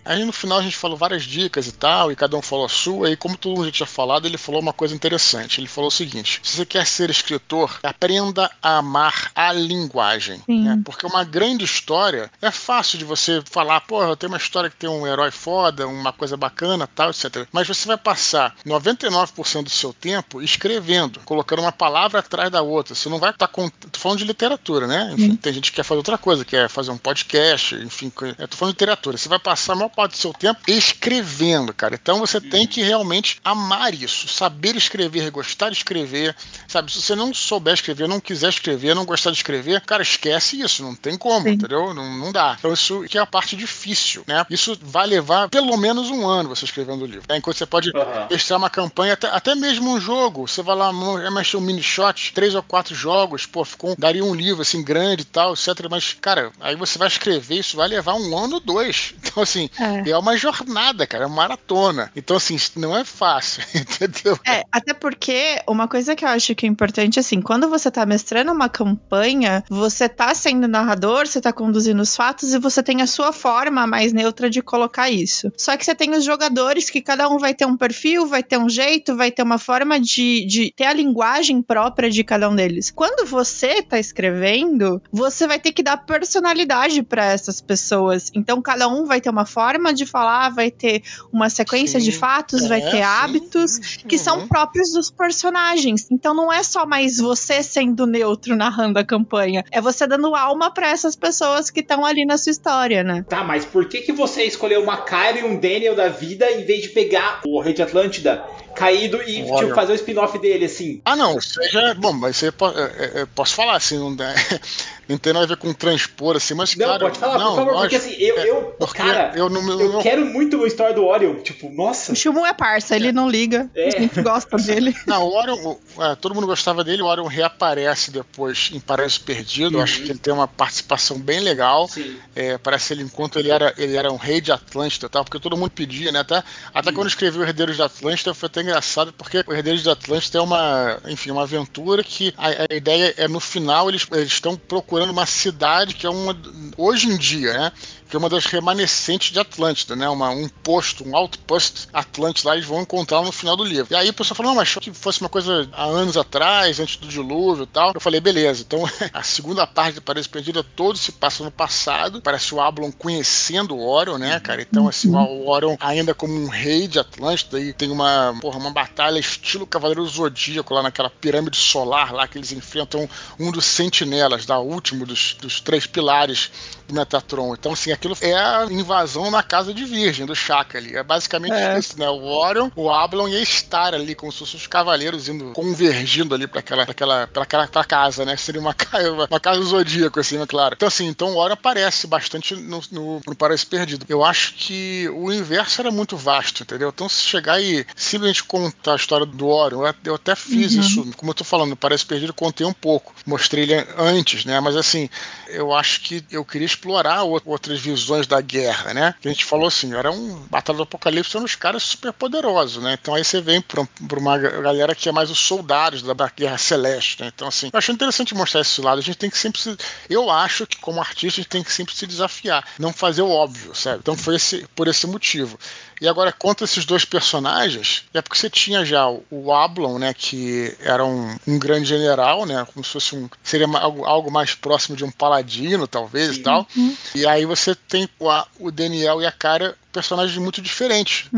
[0.05, 2.69] Aí no final a gente falou várias dicas e tal, e cada um falou a
[2.69, 5.61] sua, e como todo mundo já tinha falado, ele falou uma coisa interessante.
[5.61, 7.79] Ele falou o seguinte: se você quer ser escritor,
[8.11, 10.43] aprenda a amar a linguagem.
[10.49, 10.81] Né?
[10.85, 14.77] Porque uma grande história é fácil de você falar, pô, eu tenho uma história que
[14.77, 17.47] tem um herói foda, uma coisa bacana, tal, etc.
[17.53, 22.95] Mas você vai passar 99% do seu tempo escrevendo, colocando uma palavra atrás da outra.
[22.95, 23.69] Você não vai estar com.
[23.69, 25.11] Tô falando de literatura, né?
[25.13, 28.11] Enfim, tem gente que quer fazer outra coisa, quer fazer um podcast, enfim.
[28.39, 29.17] Eu tô falando de literatura.
[29.17, 31.95] Você vai passar a maior parte do seu tempo escrevendo, cara.
[31.95, 36.35] Então você tem que realmente amar isso, saber escrever, gostar de escrever,
[36.67, 36.91] sabe?
[36.91, 40.83] Se você não souber escrever, não quiser escrever, não gostar de escrever, cara, esquece isso,
[40.83, 41.53] não tem como, Sim.
[41.55, 41.93] entendeu?
[41.95, 42.57] Não, não dá.
[42.59, 44.45] Então isso que é a parte difícil, né?
[44.51, 47.23] Isso vai levar pelo menos um ano você escrevendo o livro.
[47.29, 47.37] né?
[47.37, 48.27] Enquanto você pode Aham.
[48.31, 50.47] mestrar uma campanha, até, até mesmo um jogo.
[50.47, 50.91] Você vai lá,
[51.25, 54.83] é mexer um mini shot, três ou quatro jogos, pô, ficou, daria um livro assim
[54.83, 55.69] grande e tal, etc.
[55.91, 59.15] Mas, cara, aí você vai escrever, isso vai levar um ano ou dois.
[59.31, 60.11] Então, assim, É.
[60.11, 62.11] é, uma jornada, cara, é uma maratona.
[62.17, 64.39] Então, assim, não é fácil, entendeu?
[64.47, 68.05] É, até porque uma coisa que eu acho que é importante, assim, quando você tá
[68.07, 73.03] mestrando uma campanha, você tá sendo narrador, você tá conduzindo os fatos e você tem
[73.03, 75.51] a sua forma mais neutra de colocar isso.
[75.57, 78.59] Só que você tem os jogadores que cada um vai ter um perfil, vai ter
[78.59, 82.55] um jeito, vai ter uma forma de, de ter a linguagem própria de cada um
[82.55, 82.91] deles.
[82.91, 88.31] Quando você tá escrevendo, você vai ter que dar personalidade pra essas pessoas.
[88.35, 92.07] Então cada um vai ter uma forma de falar, vai ter uma sequência Sim.
[92.07, 94.49] de fatos, vai É, ter sim, hábitos que são Uhum.
[94.49, 96.07] próprios dos personagens.
[96.11, 100.71] Então não é só mais você sendo neutro narrando a campanha, é você dando alma
[100.73, 103.25] pra essas pessoas que estão ali na sua história, né?
[103.27, 106.65] Tá, mas por que, que você escolheu uma Kyrie e um Daniel da vida em
[106.65, 109.65] vez de pegar o Rei de Atlântida caído e Olha.
[109.65, 111.01] tipo, fazer o spin-off dele, assim?
[111.05, 111.95] Ah, não, seja.
[111.95, 114.33] Bom, mas você é, é, é, posso falar assim, não, dá-
[115.09, 116.75] não tem nada a ver com transpor, assim, mas.
[116.77, 119.49] Não, cara, pode falar, não, por favor, porque assim, eu, é, eu porque cara, eu
[119.51, 119.61] não.
[119.81, 122.13] eu não- quero muito uma história do Orion, tipo, nossa.
[122.13, 123.89] O Shumu é parça, ele não liga, É.
[123.89, 124.95] a gente gosta dele.
[125.07, 129.79] Não, o Orion, é, todo mundo gostava dele, o Orion reaparece depois em Paraíso Perdido,
[129.79, 131.89] eu acho que ele tem uma participação bem legal.
[131.89, 132.17] Sim.
[132.35, 135.39] É, parece ele enquanto ele era, ele era um rei de Atlântida e tal, porque
[135.41, 136.21] todo mundo pedia, né?
[136.21, 139.83] Até, até quando eu escrevi o Herdeiros de Atlântida foi até engraçado, porque o Herdeiros
[139.83, 144.07] de Atlântida é uma, enfim, uma aventura que a, a ideia é no final eles
[144.27, 146.37] estão procurando uma cidade que é uma
[146.77, 147.73] hoje em dia, né?
[148.11, 150.09] Que é uma das remanescentes de Atlântida, né?
[150.09, 153.93] Uma, um posto, um outpost Atlântida lá, eles vão encontrar no final do livro.
[153.93, 156.81] E aí o pessoal falou, não, mas achou que fosse uma coisa há anos atrás,
[156.81, 157.93] antes do dilúvio e tal.
[157.95, 162.21] Eu falei, beleza, então a segunda parte do Paraíso Perdido todo se passa no passado.
[162.21, 164.63] Parece o Ablon conhecendo o Orion, né, cara?
[164.63, 168.71] Então, assim, o Orion ainda como um rei de Atlântida e tem uma, porra, uma
[168.71, 174.47] batalha estilo Cavaleiro Zodíaco lá naquela pirâmide solar lá que eles enfrentam um dos sentinelas,
[174.47, 176.51] da último dos, dos três pilares
[176.89, 177.55] do Metatron.
[177.55, 180.97] Então, assim, aquilo é a invasão na casa de Virgem, do Chaka ali.
[180.97, 181.79] É basicamente É.
[181.79, 182.09] isso, né?
[182.09, 186.35] O Orion, o Ablon e a Star ali, como se fossem os cavaleiros indo convergindo
[186.35, 188.37] ali pra aquela, pra aquela, pra aquela pra casa, né?
[188.37, 190.75] Seria uma, ca- uma casa do zodíaco, assim, é claro.
[190.75, 194.07] Então, assim, então o Orion aparece bastante no, no, no Paraíso Perdido.
[194.09, 196.89] Eu acho que o universo era muito vasto, entendeu?
[196.89, 201.07] Então, se chegar e simplesmente contar a história do Orion, eu, eu até fiz isso,
[201.17, 203.15] como eu tô falando, no Paraíso Perdido, eu contei um pouco.
[203.27, 204.59] Mostrei ele antes, né?
[204.61, 205.09] Mas, assim,
[205.49, 207.90] eu acho que eu queria explorar outras visões
[208.27, 209.15] da guerra, né?
[209.25, 212.99] A gente falou assim, era um Batalha do Apocalipse, eram uns caras super poderosos, né?
[213.01, 216.59] Então aí você vem pra, pra uma galera que é mais os soldados da, Guerra
[216.59, 217.31] Celeste, né?
[217.35, 218.99] Então assim, eu acho interessante mostrar esse lado.
[218.99, 219.77] A gente tem que sempre se,
[220.09, 223.31] eu acho que como artista a gente tem que sempre se desafiar, não fazer o
[223.31, 223.99] óbvio, sabe?
[224.01, 225.59] Então foi esse, por esse motivo.
[226.01, 230.75] E agora, contra esses dois personagens, é porque você tinha já o, Ablon, né, que
[230.81, 234.97] era um, um grande general, né, como se fosse um, seria algo, algo mais próximo
[234.97, 236.67] de um paladino, talvez, e tal.
[237.15, 241.29] E aí você tem o, a- o Daniel e a Cara, personagens muito diferentes,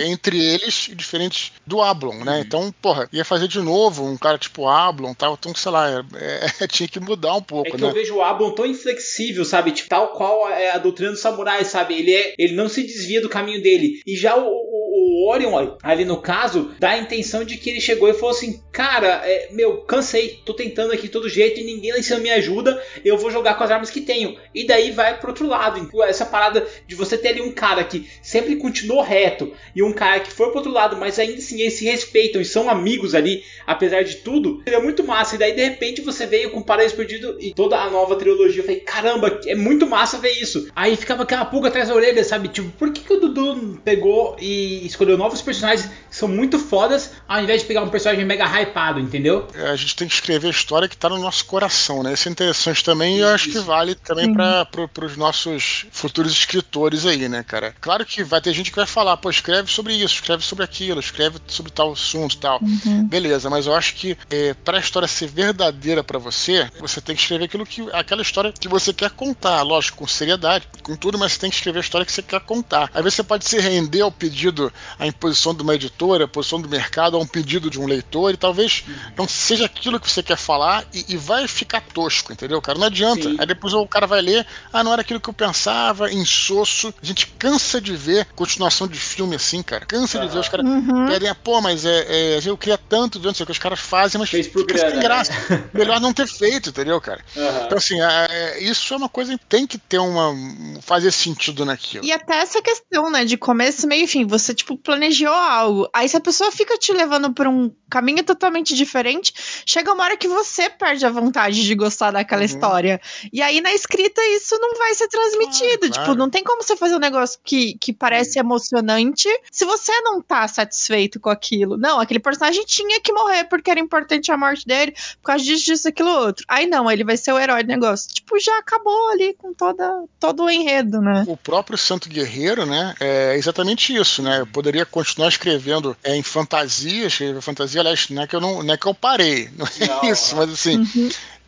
[0.00, 2.42] é, entre eles e diferentes do Ablon, né?
[2.46, 6.44] Então, porra, ia fazer de novo um cara tipo Ablon, tal, então, sei lá, é-
[6.64, 7.88] é- tinha que mudar um pouco, É que né?
[7.88, 9.72] eu vejo o Ablon tão inflexível, sabe?
[9.72, 11.94] Tipo, tal qual é a doutrina dos samurais, sabe?
[11.94, 14.00] Ele, é, ele não se desvia do caminho dele.
[14.06, 17.80] E já o, o, o Orion, ali no caso, dá a intenção de que ele
[17.80, 21.64] chegou e falou assim: Cara, é, meu, cansei, tô tentando aqui de todo jeito e
[21.64, 24.36] ninguém lá em cima me ajuda, eu vou jogar com as armas que tenho.
[24.54, 25.78] E daí vai pro outro lado.
[25.78, 29.92] Então, Essa parada de você ter ali um cara que sempre continuou reto e um
[29.92, 33.14] cara que foi pro outro lado, mas ainda assim eles se respeitam e são amigos
[33.14, 35.34] ali, apesar de tudo, seria muito massa.
[35.34, 38.60] E daí de repente você veio com Paraíso Perdido e toda a nova trilogia.
[38.60, 40.68] Eu falei, caramba, é muito massa ver isso.
[40.74, 42.48] Aí ficava aquela pulga atrás da orelha, sabe?
[42.48, 47.12] Tipo, por que, que o Dudu pegou e escolheu novos personagens que são muito fodas,
[47.28, 49.46] ao invés de pegar um personagem mega hypado, entendeu?
[49.54, 52.12] É, a gente tem que escrever a história que está no nosso coração, né?
[52.12, 56.32] Isso é interessante também e eu acho que vale também para pro, os nossos futuros
[56.32, 57.74] escritores aí, né, cara?
[57.80, 61.00] Claro que vai ter gente que vai falar, pô, escreve sobre isso, escreve sobre aquilo,
[61.00, 62.60] escreve sobre tal assunto e tal.
[63.08, 67.14] Beleza, mas eu acho que é, para a história ser verdadeira para você, você tem
[67.14, 71.18] que escrever aquilo que aquela história que você quer contar, lógico, com seriedade, com tudo,
[71.18, 72.90] mas você tem que escrever a história que você quer contar.
[72.94, 76.60] Às vezes você pode se render ao pedido, à imposição de uma editora, à posição
[76.60, 78.84] do mercado, a um pedido de um leitor, e talvez
[79.16, 82.78] não seja aquilo que você quer falar e, e vai ficar tosco, entendeu, cara?
[82.78, 83.22] Não adianta.
[83.22, 83.36] Sim.
[83.38, 86.92] Aí depois o cara vai ler, ah, não era aquilo que eu pensava, insosso.
[87.02, 89.84] A gente cansa de ver continuação de filme assim, cara.
[89.84, 90.66] Cansa de ver os caras
[91.08, 93.58] pedem, ah, pô, mas é, é, eu queria tanto ver, não sei o que os
[93.58, 95.32] caras fazem, mas Fez por fica sem grana, graça.
[95.50, 95.68] né?
[95.74, 97.24] Melhor não ter feito, entendeu, cara?
[97.36, 97.62] Aham.
[97.66, 100.32] Então, assim, é- é- isso é uma coisa que tem que ter uma.
[100.80, 102.04] fazer sentido naquilo.
[102.04, 105.88] E até essa questão, né, de começo, meio e fim, você, tipo, planejou algo.
[105.92, 109.32] Aí se a pessoa fica te levando por um caminho totalmente diferente,
[109.66, 112.46] chega uma hora que você perde a vontade de gostar daquela Uhum.
[112.46, 113.00] história.
[113.32, 115.78] E aí na escrita isso não vai ser transmitido.
[115.80, 116.18] Claro, Tipo, claro.
[116.18, 120.46] não tem como você fazer um negócio que, que parece emocionante se você não tá
[120.48, 121.76] satisfeito com aquilo.
[121.76, 125.64] Não, aquele personagem tinha que morrer porque era importante a morte dele, por causa disso,
[125.66, 126.44] disso, aquilo outro.
[126.48, 128.12] Aí não, ele vai ser o herói do negócio.
[128.12, 131.24] Tipo, já acabou ali com toda, todo o enredo, né?
[131.26, 134.40] O próprio Santo Guerreiro, né, é exatamente isso, né?
[134.40, 138.62] Eu poderia continuar escrevendo é, em fantasia, escrever fantasia, aliás, não é que eu não,
[138.62, 140.86] não é que eu parei, não é Não, isso, mas assim,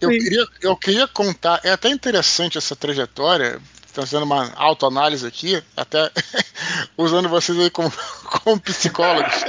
[0.00, 0.18] eu Sim.
[0.18, 3.60] queria, eu queria contar, é até interessante essa trajetória,
[3.94, 6.10] fazendo uma autoanálise aqui, até
[6.98, 7.92] usando vocês aí como,
[8.42, 9.32] como psicólogos.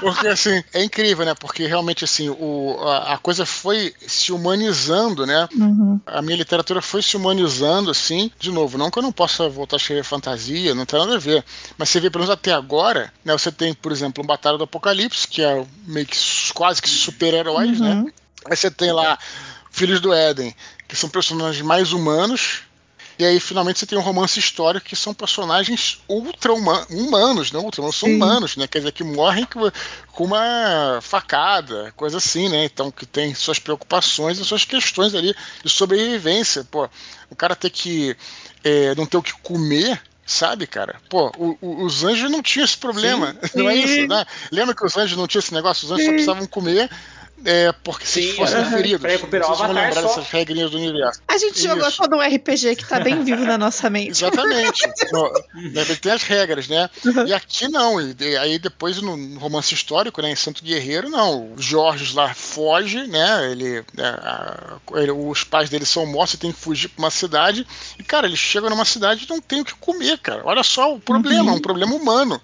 [0.00, 1.34] Porque assim, é incrível, né?
[1.34, 5.46] Porque realmente assim, o, a, a coisa foi se humanizando, né?
[5.54, 6.00] Uhum.
[6.06, 9.76] a minha literatura foi se humanizando assim, de novo, não que eu não possa voltar
[9.76, 11.44] a escrever fantasia, não tem nada a ver,
[11.76, 14.64] mas você vê pelo menos até agora, né, você tem, por exemplo, um Batalha do
[14.64, 16.16] Apocalipse, que é meio que
[16.54, 18.06] quase que super-heróis, né?
[18.46, 19.18] Aí você tem lá
[19.70, 20.54] Filhos do Éden,
[20.88, 22.62] que são personagens mais humanos,
[23.20, 27.92] e aí finalmente você tem um romance histórico que são personagens ultra-humanos, não ultra, são
[28.08, 28.16] Sim.
[28.16, 28.66] humanos, né?
[28.66, 32.64] Quer dizer, que morrem com, uma facada, coisa assim, né?
[32.64, 36.64] Então que tem suas preocupações e suas questões ali de sobrevivência.
[36.70, 36.88] Pô,
[37.30, 38.16] o cara ter que
[38.64, 40.00] é, não ter o que comer.
[40.26, 41.00] Sabe, cara?
[41.08, 43.34] Pô, o- o- os anjos não tinham esse problema.
[43.52, 43.80] Não é Sim.
[43.82, 44.24] isso, né?
[44.52, 45.86] Lembra que os anjos não tinham esse negócio?
[45.86, 46.88] Os anjos só precisavam comer
[47.44, 48.70] é, porque se Sim, fossem aham.
[48.70, 49.00] feridos.
[49.00, 50.08] Pra recuperar Não o sei se vão lembrar só.
[50.08, 51.20] dessas regrinhas do universo.
[51.28, 51.96] A gente jogou Isso.
[51.98, 54.10] todo um RPG que tá bem vivo na nossa mente.
[54.10, 54.80] Exatamente.
[55.12, 55.32] No-
[55.72, 56.88] né, tem as regras, né?
[57.26, 58.00] E aqui não.
[58.00, 61.52] E aí depois no romance histórico, né, em Santo Guerreiro, não.
[61.54, 63.50] O Jorge lá foge, né?
[63.50, 67.10] Ele, né, a- ele- os pais dele são mortos, ele tem que fugir pra uma
[67.10, 67.66] cidade.
[67.98, 70.42] E, cara, ele chega numa cidade e não tem o que comer, cara.
[70.44, 72.40] Olha só o problema, é um problema humano.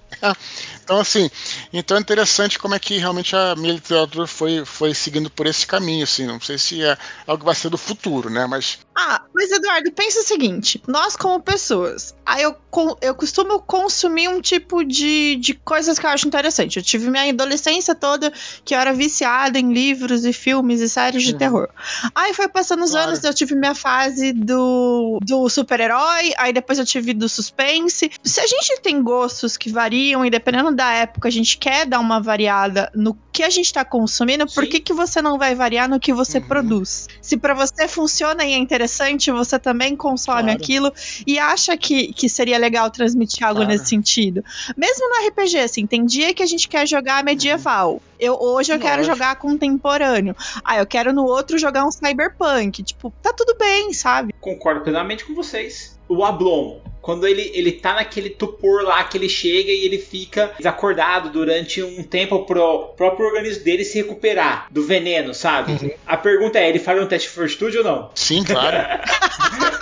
[0.87, 1.29] Então, assim,
[1.73, 5.67] então é interessante como é que realmente a minha literatura foi, foi seguindo por esse
[5.67, 6.25] caminho, assim.
[6.25, 6.97] Não sei se é
[7.27, 8.47] algo que vai ser do futuro, né?
[8.47, 8.79] Mas.
[8.95, 12.57] Ah, mas Eduardo, pensa o seguinte: nós, como pessoas, aí eu,
[13.01, 16.77] eu costumo consumir um tipo de, de coisas que eu acho interessante.
[16.77, 18.33] Eu tive minha adolescência toda
[18.65, 21.39] que eu era viciada em livros e filmes e séries de uhum.
[21.39, 21.69] terror.
[22.15, 23.09] Aí foi passando os claro.
[23.09, 28.09] anos, eu tive minha fase do, do super-herói, aí depois eu tive do suspense.
[28.23, 31.99] Se a gente tem gostos que variam e dependendo da época a gente quer dar
[31.99, 34.55] uma variada no que a gente tá consumindo, Sim.
[34.55, 36.47] por que, que você não vai variar no que você uhum.
[36.47, 37.09] produz?
[37.21, 40.59] Se para você funciona e é interessante, você também consome claro.
[40.59, 40.93] aquilo
[41.27, 43.73] e acha que, que seria legal transmitir algo claro.
[43.73, 44.43] nesse sentido.
[44.77, 47.95] Mesmo no RPG, assim, tem dia que a gente quer jogar medieval.
[47.95, 48.01] Uhum.
[48.19, 48.81] Eu, hoje eu Lógico.
[48.81, 50.35] quero jogar contemporâneo.
[50.65, 52.83] Ah, eu quero no outro jogar um cyberpunk.
[52.83, 54.35] Tipo, tá tudo bem, sabe?
[54.41, 55.99] Concordo plenamente com vocês.
[56.09, 60.53] O Ablon, quando ele, ele tá naquele tupor lá que ele chega e ele fica
[60.59, 65.71] desacordado durante um tempo pro próprio organismo dele se recuperar do veneno, sabe?
[65.71, 65.91] Uhum.
[66.05, 68.11] A pergunta é, ele faria um teste de fortitude ou não?
[68.13, 68.77] Sim, claro.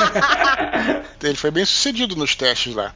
[1.25, 2.95] ele foi bem sucedido nos testes lá.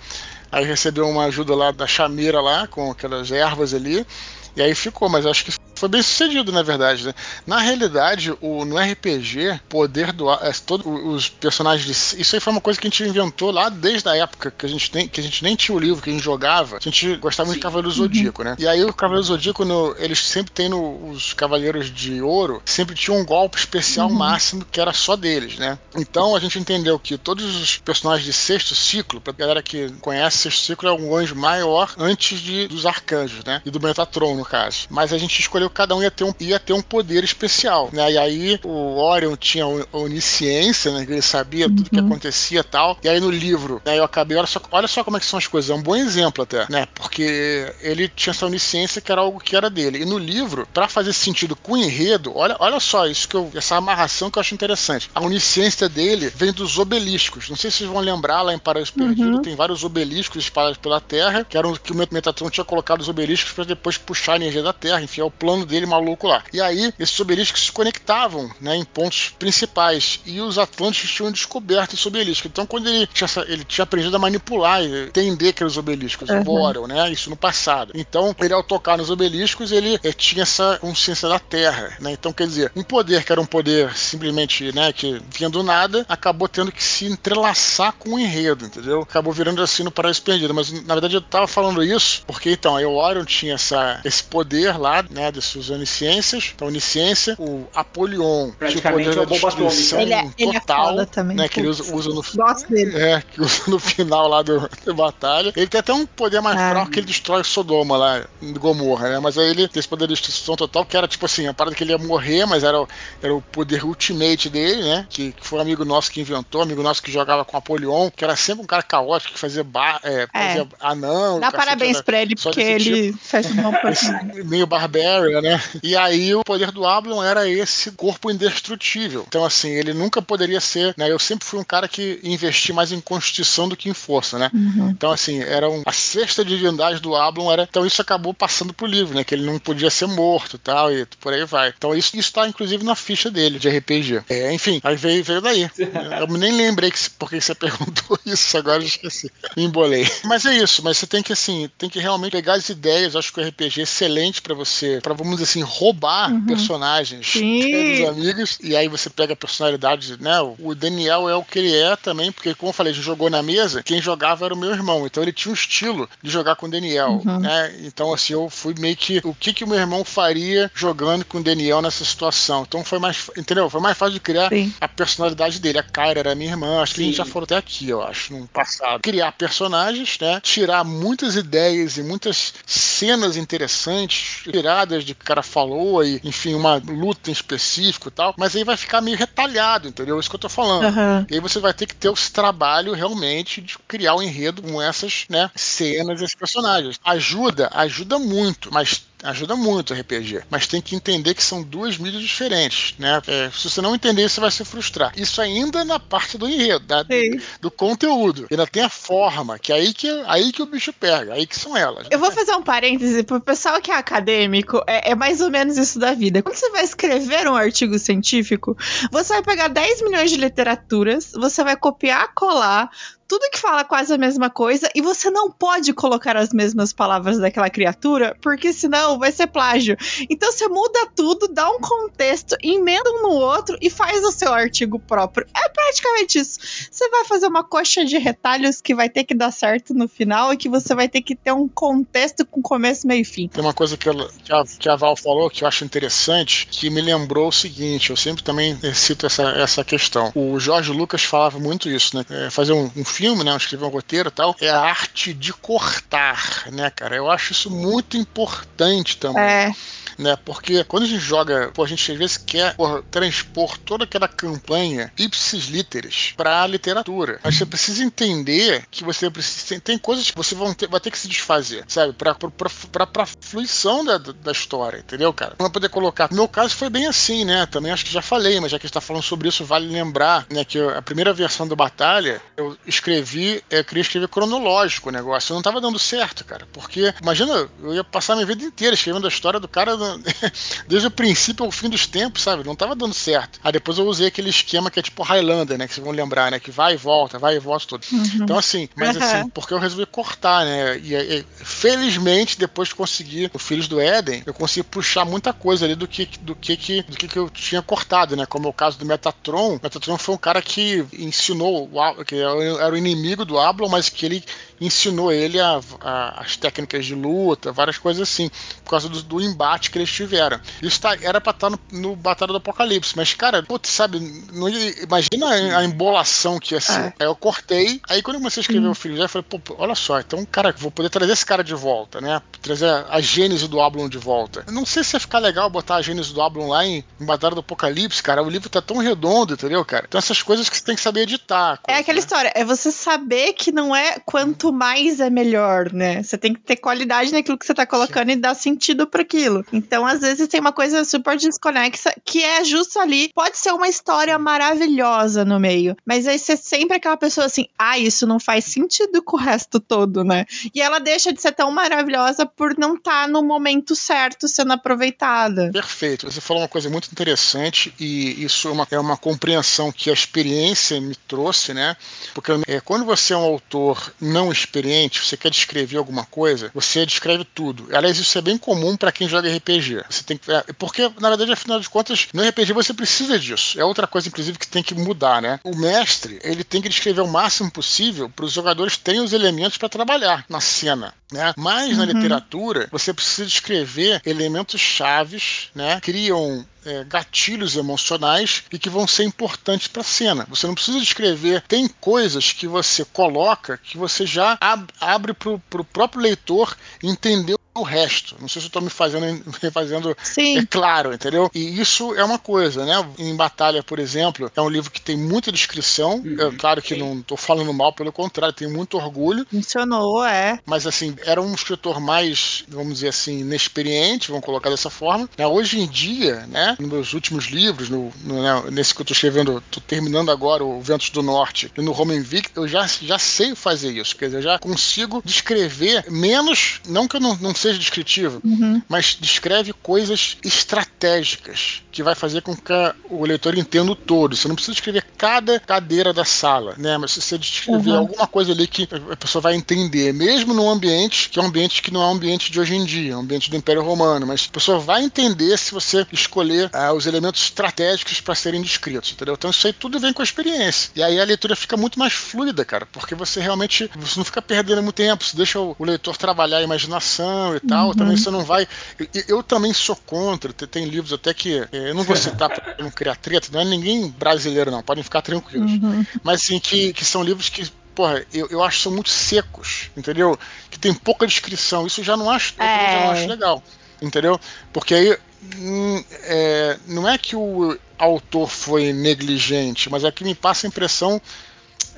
[0.53, 4.07] Aí recebeu uma ajuda lá da chameira lá, com aquelas ervas ali.
[4.55, 7.07] E aí ficou, mas acho que foi bem sucedido, na verdade.
[7.07, 7.15] Né?
[7.47, 12.53] Na realidade, o, no RPG, poder do é, todos os personagens de, isso aí foi
[12.53, 15.21] uma coisa que a gente inventou lá desde a época que a gente tem, que
[15.21, 16.77] a gente nem tinha o livro que a gente jogava.
[16.77, 18.57] A gente gostava muito de Cavaleiro Zodíaco, né?
[18.59, 22.95] E aí o Cavaleiro Zodíaco, no, eles sempre tem no, os Cavaleiros de Ouro, sempre
[22.95, 24.15] tinha um golpe especial uhum.
[24.15, 25.79] máximo que era só deles, né?
[25.97, 30.39] Então a gente entendeu que todos os personagens de sexto ciclo, pra galera que conhece,
[30.39, 33.63] sexto ciclo é um anjo maior antes de, dos arcanjos, né?
[33.65, 34.87] E do Metatron, no caso.
[34.91, 38.13] Mas a gente escolheu cada um ia ter um, ia ter um poder especial, né?
[38.13, 41.07] E aí o Orion tinha onisciência, né?
[41.09, 41.77] Ele sabia uhum.
[41.77, 42.99] tudo que acontecia e tal.
[43.03, 45.39] E aí no livro, né, eu acabei, olha só, olha só como é que são
[45.39, 46.87] as coisas, é um bom exemplo até, né?
[47.19, 50.03] Porque ele tinha essa onisciência que era algo que era dele.
[50.03, 53.51] E no livro, para fazer sentido com o enredo, olha, olha só isso que eu,
[53.57, 55.11] essa amarração que eu acho interessante.
[55.13, 57.49] A onisciência dele vem dos obeliscos.
[57.49, 59.43] Não sei se vocês vão lembrar lá em Paraíso Perdido, uhum.
[59.43, 63.53] tem vários obeliscos espalhados pela Terra, que eram que o Metatron tinha colocado os obeliscos
[63.53, 65.03] para depois puxar a energia da Terra.
[65.03, 66.45] Enfim, é o plano dele maluco lá.
[66.53, 70.21] E aí, esses obeliscos se conectavam né, em pontos principais.
[70.25, 72.47] E os Atlantes tinham descoberto esse obelisco.
[72.47, 76.45] Então, quando ele tinha, ele tinha aprendido a manipular e entender aqueles obeliscos, uhum.
[76.45, 77.08] Boron, né?
[77.09, 77.93] Isso no passado.
[77.95, 81.97] Então, ele ao tocar nos obeliscos, ele é, tinha essa consciência da Terra.
[82.01, 82.13] Né?
[82.13, 86.05] Então, quer dizer, um poder que era um poder simplesmente né, que vinha do nada,
[86.09, 89.01] acabou tendo que se entrelaçar com o enredo, entendeu?
[89.01, 90.55] Acabou virando assim no Paraíso Perdido.
[90.55, 94.23] Mas, na verdade, eu tava falando isso porque, então, aí o Orion tinha essa, esse
[94.23, 100.03] poder lá, né, desses onisciências, então onisciência, o Apolion, praticamente é o bomba atômica.
[100.03, 101.37] Ele é, ele total, é também.
[101.37, 102.23] Né, que ele usa, usa no
[102.69, 102.99] dele.
[102.99, 105.53] É, que usa no final lá do, da batalha.
[105.57, 106.71] Ele tem até um poder mais ah.
[106.71, 109.19] fraco que ele destrói Sodoma lá, Gomorra, né?
[109.21, 111.77] Mas aí ele tem esse poder de destruição total, que era tipo assim, a parada
[111.77, 112.85] que ele ia morrer, mas era,
[113.23, 115.07] era o poder ultimate dele, né?
[115.09, 118.25] Que, que foi um amigo nosso que inventou, amigo nosso que jogava com Apolion, que
[118.25, 120.67] era sempre um cara caótico, que fazia, ba é, fazia é.
[120.81, 121.41] anão.
[121.41, 123.19] Dá parabéns pra ele, porque ele tipo.
[123.19, 124.45] fez um bom personagem.
[124.49, 125.63] Meio barbarian, né?
[125.83, 129.25] E aí o poder do Ablon era esse corpo indestrutível.
[129.29, 130.95] Então, assim, ele nunca poderia ser.
[130.97, 134.39] Né, eu sempre fui um cara que investi mais em constituição do que em força,
[134.39, 134.51] né?
[134.53, 134.91] Uhum.
[134.91, 137.67] Então, assim, era um, a sexta divindade do Ablon era.
[137.69, 139.25] Então, isso acabou passando pro livro, né?
[139.25, 141.73] Que ele não podia ser morto e tal, e por aí vai.
[141.77, 144.23] Então, isso está inclusive na ficha dele de RPG.
[144.29, 145.71] É, enfim, aí veio, veio daí.
[146.19, 149.31] Eu nem lembrei que, porque você perguntou isso, agora eu esqueci.
[149.57, 150.09] Me embolei.
[150.25, 153.17] Mas é isso, mas você tem que, assim, tem que realmente pegar as ideias.
[153.17, 156.47] Acho que o RPG é excelente para você, para vamos dizer assim, roubar uhum.
[156.47, 160.41] personagens dos amigos, e aí você pega a personalidade, né?
[160.59, 163.29] O Daniel é o que ele é também, porque, como eu falei, a gente jogou
[163.29, 166.57] na mesa, quem jogava era o meu irmão, então ele tinha um estilo de jogar
[166.57, 167.41] com o Daniel, uhum.
[167.41, 167.75] né?
[167.85, 171.39] Então, assim, eu fui meio que o que, que o meu irmão faria jogando com
[171.39, 172.65] o Daniel nessa situação.
[172.67, 173.69] Então foi mais, entendeu?
[173.69, 174.73] Foi mais fácil de criar Sim.
[174.81, 175.79] a personalidade dele.
[175.79, 176.97] A Kyra era minha irmã, acho Sim.
[176.97, 179.01] que a gente já falou até aqui, eu acho, no passado.
[179.01, 180.41] Criar personagens, né?
[180.41, 186.55] Tirar muitas ideias e muitas cenas interessantes, tiradas de que o cara falou e, enfim,
[186.55, 190.17] uma luta em específico e tal, mas aí vai ficar meio retalhado, entendeu?
[190.17, 190.85] É isso que eu tô falando.
[190.85, 191.27] Uhum.
[191.31, 194.63] E aí você vai ter que ter esse trabalho realmente de criar o um enredo
[194.63, 196.58] com essas, né, cenas, esses personagens.
[197.05, 201.99] Ajuda, ajuda muito, mas ajuda muito o RPG, mas tem que entender que são duas
[201.99, 203.21] mídias diferentes, né?
[203.27, 205.13] É, se você não entender, você vai se frustrar.
[205.17, 207.15] Isso ainda na parte do enredo, da, do,
[207.61, 208.47] do, conteúdo.
[208.51, 211.59] Ainda tem a forma, que é aí que, aí que o bicho pega, aí que
[211.59, 212.07] são elas.
[212.11, 215.77] Eu vou fazer um parêntese pro pessoal que é acadêmico, é, é mais ou menos
[215.77, 216.43] isso da vida.
[216.43, 218.77] Quando você vai escrever um artigo científico,
[219.11, 222.91] você vai pegar 10 milhões de literaturas, você vai copiar, colar,
[223.29, 227.39] tudo que fala quase a mesma coisa e você não pode colocar as mesmas palavras
[227.39, 229.97] daquela criatura, porque senão vai ser plágio.
[230.31, 234.53] Então você muda tudo, dá um contexto, emenda um no outro e faz o seu
[234.53, 235.47] artigo próprio.
[235.55, 236.59] É praticamente isso.
[236.91, 240.53] Você vai fazer uma coxa de retalhos que vai ter que dar certo no final
[240.53, 243.49] e que você vai ter que ter um contexto com começo, meio e fim.
[243.49, 246.67] Tem uma coisa que, ela, que, a, que a Val falou que eu acho interessante,
[246.67, 250.33] que me lembrou o seguinte: eu sempre também cito essa, essa questão.
[250.35, 252.25] O Jorge Lucas falava muito isso, né?
[252.31, 253.05] É fazer um, um,
[253.45, 253.57] né?
[253.57, 257.17] Escrever um roteiro e tal, é a arte de cortar, né, cara?
[257.17, 259.43] Eu acho isso muito importante também.
[259.43, 259.73] É
[260.19, 260.37] né?
[260.45, 264.27] Porque quando a gente joga, pô, a gente às vezes quer porra, transpor toda aquela
[264.27, 267.39] campanha ipsis literis para a literatura.
[267.43, 271.11] Mas você precisa entender que você precisa tem, coisas que você vai ter, vai ter
[271.11, 272.13] que se desfazer, sabe?
[272.13, 275.55] Para para fluição da, da história, entendeu, cara?
[275.59, 276.29] Não poder colocar.
[276.31, 277.67] No meu caso foi bem assim, né?
[277.67, 279.87] Também acho que já falei, mas já que a gente tá falando sobre isso, vale
[279.87, 285.13] lembrar, né, que a primeira versão do Batalha, eu escrevi, eu queria escrever cronológico o
[285.13, 285.53] negócio.
[285.53, 286.67] Eu não tava dando certo, cara.
[286.73, 289.97] Porque, imagina, eu ia passar minha vida inteira escrevendo a história do cara
[290.87, 292.65] desde o princípio ao fim dos tempos, sabe?
[292.65, 293.61] Não tava dando certo.
[293.63, 295.87] Aí depois eu usei aquele esquema que é tipo Highlander, né?
[295.87, 296.59] Que vocês vão lembrar, né?
[296.59, 298.05] Que vai e volta, vai e volta tudo.
[298.13, 298.25] Uhum.
[298.43, 299.23] Então, assim, mas uhum.
[299.23, 300.99] assim, porque eu resolvi cortar, né?
[300.99, 305.85] E, e, felizmente, depois de conseguir o Filhos do Éden, eu consegui puxar muita coisa
[305.85, 308.47] ali do que, do que, que, do que, que eu tinha cortado, né?
[308.47, 309.77] Como é o caso do Metatron.
[309.77, 311.91] O Metatron foi um cara que ensinou,
[312.27, 314.45] que era o inimigo do Ablon, mas que ele
[314.81, 318.51] ensinou ele a, a, as técnicas de luta, várias coisas assim,
[318.85, 320.61] por causa do, do embate que eles tiveram.
[320.83, 324.21] Isso tá, era pra estar tá no, no Batalha do Apocalipse, mas, cara, putz, sabe,
[324.53, 326.99] não, imagina a, a embolação que ia ser.
[326.99, 327.15] É.
[327.21, 328.93] Aí eu cortei, aí quando eu comecei a escrever hum.
[328.93, 331.75] o filho, eu falei, pô, olha só, então, cara, vou poder trazer esse cara de
[331.75, 332.41] volta, né?
[332.63, 334.65] Trazer a gênese do Ablon de volta.
[334.67, 337.25] Eu não sei se ia ficar legal botar a gênese do Ablon lá em, em
[337.25, 338.43] Batalha do Apocalipse, cara.
[338.43, 340.07] O livro tá tão redondo, entendeu, cara?
[340.09, 341.79] Então essas coisas que você tem que saber editar.
[341.79, 342.21] Coisa, é aquela né?
[342.21, 346.23] história, é você saber que não é quanto mais é melhor, né?
[346.23, 348.33] Você tem que ter qualidade naquilo que você tá colocando Sim.
[348.33, 349.65] e dar sentido para aquilo.
[349.73, 353.31] Então, às vezes, tem uma coisa super desconexa que é justo ali.
[353.35, 357.99] Pode ser uma história maravilhosa no meio, mas aí você sempre aquela pessoa assim, ah,
[357.99, 360.45] isso não faz sentido com o resto todo, né?
[360.75, 364.73] E ela deixa de ser tão maravilhosa por não estar tá no momento certo sendo
[364.73, 365.71] aproveitada.
[365.73, 366.31] Perfeito.
[366.31, 370.13] Você falou uma coisa muito interessante e isso é uma, é uma compreensão que a
[370.13, 371.97] experiência me trouxe, né?
[372.35, 377.05] Porque é, quando você é um autor não experiente, você quer descrever alguma coisa, você
[377.05, 377.89] descreve tudo.
[377.93, 380.05] Aliás, isso é bem comum para quem joga RPG.
[380.09, 383.81] Você tem que, é, porque, na verdade, afinal de contas, no RPG você precisa disso.
[383.81, 385.61] É outra coisa, inclusive, que tem que mudar, né?
[385.65, 389.79] O mestre, ele tem que descrever o máximo possível para os jogadores terem os elementos
[389.79, 391.15] para trabalhar na cena.
[391.31, 391.53] Né?
[391.57, 391.99] Mas uhum.
[391.99, 396.01] na literatura, você precisa descrever elementos chaves, né?
[396.01, 400.47] Criam é, gatilhos emocionais e que vão ser importantes para a cena.
[400.49, 401.63] Você não precisa descrever.
[401.63, 407.57] Tem coisas que você coloca que você já ab abre para o próprio leitor entender
[407.79, 408.37] o resto.
[408.41, 409.25] Não sei se eu estou me fazendo,
[409.63, 411.51] me fazendo é claro, entendeu?
[411.55, 412.95] E isso é uma coisa, né?
[413.19, 416.17] Em Batalha, por exemplo, é um livro que tem muita descrição.
[416.17, 417.01] Uhum, é claro que sim.
[417.01, 419.47] não estou falando mal, pelo contrário, tenho muito orgulho.
[419.51, 420.59] Funcionou, é.
[420.67, 425.29] Mas assim, era um escritor mais, vamos dizer assim, inexperiente, vamos colocar dessa forma.
[425.39, 425.47] Né?
[425.47, 426.68] Hoje em dia, né?
[426.79, 428.71] Nos meus últimos livros, no, no né?
[428.71, 432.21] nesse que eu estou escrevendo, estou terminando agora o Ventos do Norte e no Roman
[432.21, 434.17] Vic, eu já, já sei fazer isso.
[434.17, 438.83] Quer dizer, eu já consigo descrever menos, não que eu não, não seja descritivo, uhum.
[438.89, 442.73] mas descreve coisas estratégicas que vai fazer com que
[443.11, 444.37] o leitor entenda o todo.
[444.37, 446.97] Você não precisa escrever cada cadeira da sala, né?
[446.99, 447.99] Mas se você descrever uhum.
[447.99, 451.83] alguma coisa ali que a pessoa vai entender, mesmo num ambiente que é um ambiente
[451.83, 454.27] que não é um ambiente de hoje em dia, é um ambiente do Império Romano,
[454.27, 459.13] mas a pessoa vai entender se você escolher ah, os elementos estratégicos para serem descritos,
[459.13, 459.35] entendeu?
[459.35, 460.91] Então isso aí tudo vem com a experiência.
[460.95, 464.43] E aí a leitura fica muito mais fluida, cara, porque você realmente você não fica
[464.43, 467.89] perdendo muito tempo, você deixa o, o leitor trabalhar a imaginação e tal.
[467.89, 467.95] Uhum.
[467.95, 468.67] Também você não vai.
[468.99, 470.53] Eu, eu, também sou contra.
[470.53, 471.67] Tem livros até que.
[471.73, 474.83] É, eu não vou citar para não criar treta, não é ninguém brasileiro, não.
[474.83, 475.73] Podem ficar tranquilos.
[475.73, 476.05] Uhum.
[476.23, 479.91] Mas assim, que, que são livros que porra, eu, eu acho que são muito secos,
[479.97, 480.39] entendeu?
[480.71, 481.85] Que tem pouca descrição.
[481.85, 482.93] Isso já não acho, é.
[482.93, 483.63] já não acho legal,
[484.01, 484.41] entendeu?
[484.73, 485.17] Porque aí
[485.57, 490.69] hum, é, não é que o autor foi negligente, mas é que me passa a
[490.69, 491.21] impressão.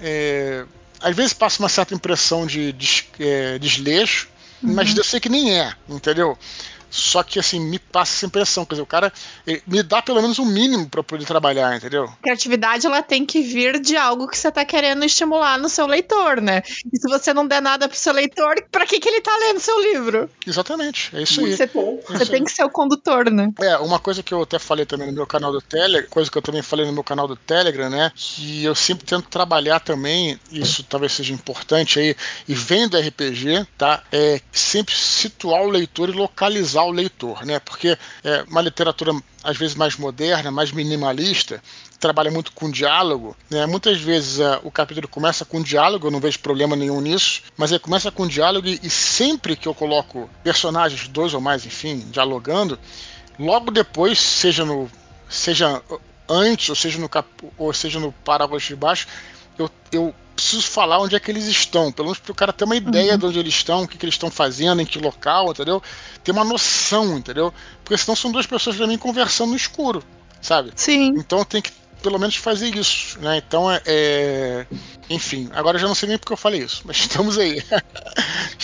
[0.00, 0.64] É,
[1.00, 4.28] às vezes passa uma certa impressão de, de é, desleixo,
[4.62, 4.74] uhum.
[4.74, 6.36] mas eu sei que nem é, entendeu?
[6.90, 8.64] Só que assim, me passa essa impressão.
[8.64, 9.12] Quer dizer, o cara
[9.66, 12.12] me dá pelo menos um mínimo para poder trabalhar, entendeu?
[12.22, 16.40] Criatividade ela tem que vir de algo que você tá querendo estimular no seu leitor,
[16.40, 16.62] né?
[16.92, 19.60] E se você não der nada pro seu leitor, para que, que ele tá lendo
[19.60, 20.28] seu livro?
[20.46, 21.56] Exatamente, é isso aí.
[21.56, 23.48] Você, você tem que ser o condutor, né?
[23.60, 26.36] É, uma coisa que eu até falei também no meu canal do Telegram, coisa que
[26.36, 28.10] eu também falei no meu canal do Telegram, né?
[28.14, 32.16] Que eu sempre tento trabalhar também, isso talvez seja importante aí,
[32.48, 34.02] e vem do RPG, tá?
[34.10, 37.58] É sempre situar o leitor e localizar o leitor, né?
[37.58, 39.12] Porque é uma literatura
[39.42, 41.62] às vezes mais moderna, mais minimalista,
[41.98, 43.36] trabalha muito com diálogo.
[43.48, 43.66] Né?
[43.66, 47.70] Muitas vezes uh, o capítulo começa com diálogo, eu não vejo problema nenhum nisso, mas
[47.70, 52.00] ele começa com diálogo e, e sempre que eu coloco personagens, dois ou mais, enfim,
[52.10, 52.78] dialogando,
[53.38, 54.90] logo depois, seja no
[55.28, 55.80] seja
[56.28, 59.06] antes, ou seja no cap, ou seja no parágrafo de baixo,
[59.58, 62.64] eu, eu preciso falar onde é que eles estão, pelo menos para o cara ter
[62.64, 63.18] uma ideia uhum.
[63.18, 65.82] de onde eles estão, o que, que eles estão fazendo, em que local, entendeu?
[66.24, 67.52] Ter uma noção, entendeu?
[67.84, 70.02] Porque senão são duas pessoas mim conversando no escuro,
[70.40, 70.72] sabe?
[70.74, 71.14] Sim.
[71.16, 71.70] Então tem que
[72.02, 73.36] pelo menos fazer isso, né?
[73.46, 74.66] Então é, é...
[75.08, 77.62] enfim, agora eu já não sei nem porque eu falei isso, mas estamos aí.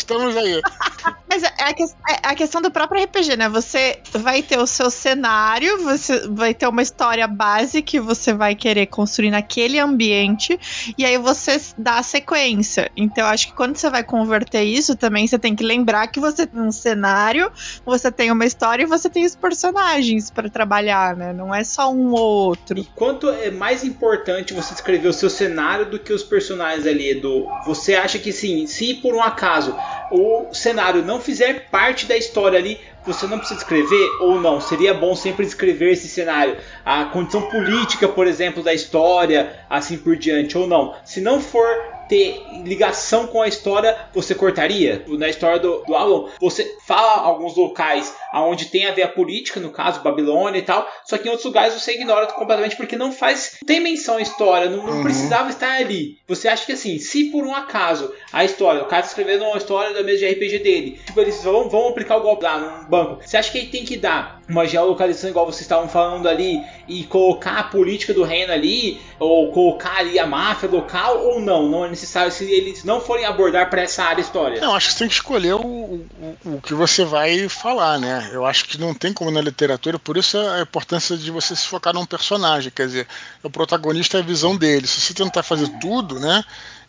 [0.07, 0.62] Estamos aí.
[1.28, 3.48] Mas é a, que, é a, questão do próprio RPG, né?
[3.48, 8.54] Você vai ter o seu cenário, você vai ter uma história base que você vai
[8.54, 10.59] querer construir naquele ambiente,
[10.96, 12.90] e aí você dá a sequência.
[12.96, 16.20] Então, eu acho que quando você vai converter isso, também você tem que lembrar que
[16.20, 17.50] você tem um cenário,
[17.84, 21.32] você tem uma história e você tem os personagens para trabalhar, né?
[21.32, 22.78] Não é só um ou outro.
[22.78, 27.11] E quanto é mais importante você escrever o seu cenário do que os personagens ali,
[27.11, 27.46] Edu?
[27.66, 29.76] Você acha que sim, se por um acaso
[30.11, 34.61] o cenário não fizer parte da história ali, você não precisa escrever ou não?
[34.61, 40.16] Seria bom sempre escrever esse cenário, a condição política, por exemplo, da história, assim por
[40.16, 40.94] diante, ou não?
[41.05, 41.66] Se não for
[42.09, 45.05] ter ligação com a história, você cortaria?
[45.09, 49.61] Na história do, do Alan, você fala alguns locais onde tem a ver a política,
[49.61, 53.12] no caso, Babilônia e tal, só que em outros lugares você ignora completamente porque não
[53.12, 53.59] faz.
[53.66, 55.03] tem menção à história, não, não uhum.
[55.03, 56.18] precisava estar ali.
[56.28, 59.57] Você acha que assim, se por um acaso a história, o cara tá escrevendo uma
[59.57, 62.89] história da mesa de RPG dele, tipo, eles vão, vão aplicar o golpe lá num
[62.89, 66.62] banco, você acha que ele tem que dar uma geolocalização igual vocês estavam falando ali
[66.89, 71.68] e colocar a política do reino ali, ou colocar ali a máfia local, ou não?
[71.68, 74.61] Não é necessário se eles não forem abordar para essa área história?
[74.61, 76.07] Não, acho que você tem que escolher o, o,
[76.45, 78.26] o que você vai falar, né?
[78.33, 81.66] Eu acho que não tem como na literatura, por isso a importância de você se
[81.66, 83.09] focar num personagem, quer dizer,
[83.43, 84.87] o protagonista é a visão dele.
[84.87, 86.45] Se você tentar fazer tudo, né?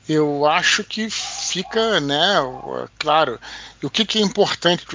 [0.07, 2.35] Eu acho que fica, né?
[2.97, 3.39] Claro.
[3.81, 4.85] E o que, que é importante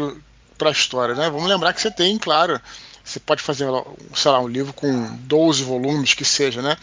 [0.57, 1.29] para a história, né?
[1.29, 2.61] Vamos lembrar que você tem, claro,
[3.13, 3.67] você pode fazer,
[4.15, 6.77] sei lá, um livro com 12 volumes, que seja, né?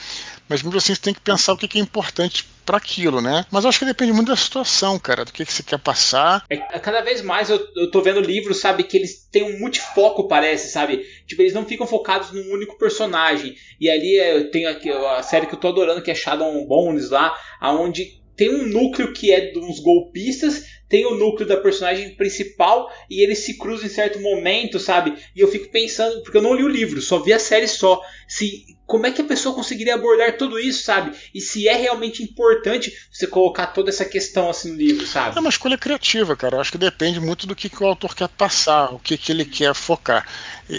[0.48, 3.46] Mas mesmo assim você tem que pensar o que é importante para aquilo, né?
[3.52, 6.44] Mas acho que depende muito da situação, cara, do que, que você quer passar.
[6.50, 10.28] É, cada vez mais eu, eu tô vendo livros, sabe, que eles têm um multifoco,
[10.28, 11.04] parece, sabe?
[11.26, 13.56] Tipo, eles não ficam focados num único personagem.
[13.80, 17.10] E ali eu tenho aqui a série que eu tô adorando, que é Shadow Bones
[17.10, 22.90] lá, aonde tem um núcleo que é uns golpistas, tem o núcleo da personagem principal
[23.10, 25.14] e eles se cruzam em certo momento, sabe?
[25.36, 28.02] E eu fico pensando, porque eu não li o livro, só vi a série só,
[28.30, 31.12] se como é que a pessoa conseguiria abordar tudo isso, sabe?
[31.36, 35.36] E se é realmente importante você colocar toda essa questão assim no livro, sabe?
[35.38, 36.56] É uma escolha criativa, cara.
[36.56, 39.34] Eu acho que depende muito do que, que o autor quer passar, o que, que
[39.34, 40.26] ele quer focar.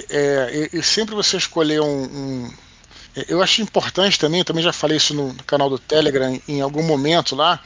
[0.08, 2.50] É, e, e sempre você escolher um, um
[3.28, 7.34] eu acho importante também, também já falei isso no canal do Telegram em algum momento
[7.34, 7.60] lá,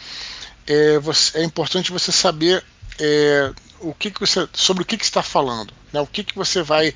[0.67, 2.65] é, você, é importante você saber
[2.99, 6.01] é, o que, que você, sobre o que, que está falando, né?
[6.01, 6.95] o que, que você vai.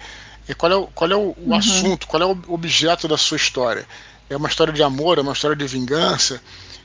[0.49, 1.55] É, qual é o, qual é o uhum.
[1.55, 3.86] assunto, qual é o objeto da sua história.
[4.30, 6.40] É uma história de amor, é uma história de vingança,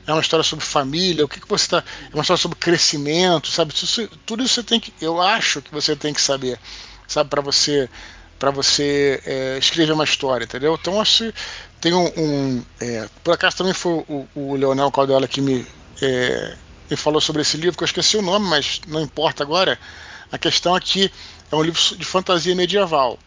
[0.06, 1.78] é uma história sobre família, o que, que você está.
[1.78, 3.72] É uma história sobre crescimento, sabe?
[3.74, 4.92] Isso, tudo isso você tem que.
[5.00, 6.58] Eu acho que você tem que saber,
[7.06, 7.88] sabe, para você
[8.38, 10.78] para você é, escrever uma história, entendeu?
[10.80, 11.34] Então acho que
[11.80, 15.66] tem um, um é, por acaso também foi o, o Leonel Caldela que me
[16.02, 16.56] é,
[16.90, 19.78] ele falou sobre esse livro, que eu esqueci o nome, mas não importa agora.
[20.30, 20.80] A questão é
[21.50, 23.18] é um livro de fantasia medieval.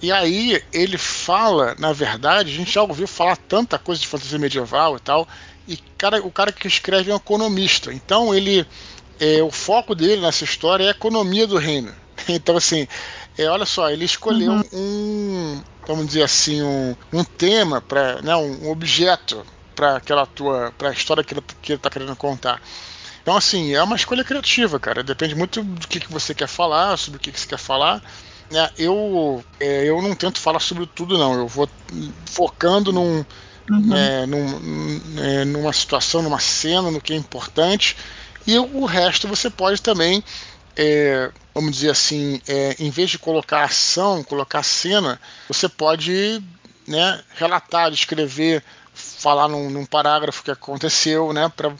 [0.00, 4.38] E aí ele fala, na verdade, a gente já ouviu falar tanta coisa de fantasia
[4.38, 5.28] medieval e tal,
[5.66, 7.92] e cara, o cara que escreve é um economista.
[7.92, 8.66] Então ele
[9.20, 11.94] é, o foco dele nessa história é a economia do reino.
[12.28, 12.86] Então assim,
[13.38, 14.64] é, olha só, ele escolheu uhum.
[14.72, 19.44] um, vamos dizer assim, um, um tema para, né, um objeto
[19.74, 22.60] para aquela tua, para a história que ele, que ele tá querendo contar.
[23.22, 25.02] Então, assim, é uma escolha criativa, cara.
[25.02, 28.02] Depende muito do que, que você quer falar, sobre o que, que você quer falar.
[28.50, 31.34] É, eu, é, eu não tento falar sobre tudo, não.
[31.34, 31.68] Eu vou
[32.26, 33.24] focando num,
[33.70, 33.96] uhum.
[33.96, 37.96] é, num, é, numa situação, numa cena, no que é importante.
[38.44, 40.22] E o resto você pode também
[40.76, 46.42] é, vamos dizer assim, é, em vez de colocar ação, colocar cena, você pode
[46.86, 48.62] né, relatar, escrever,
[48.94, 51.72] falar num, num parágrafo que aconteceu, né, para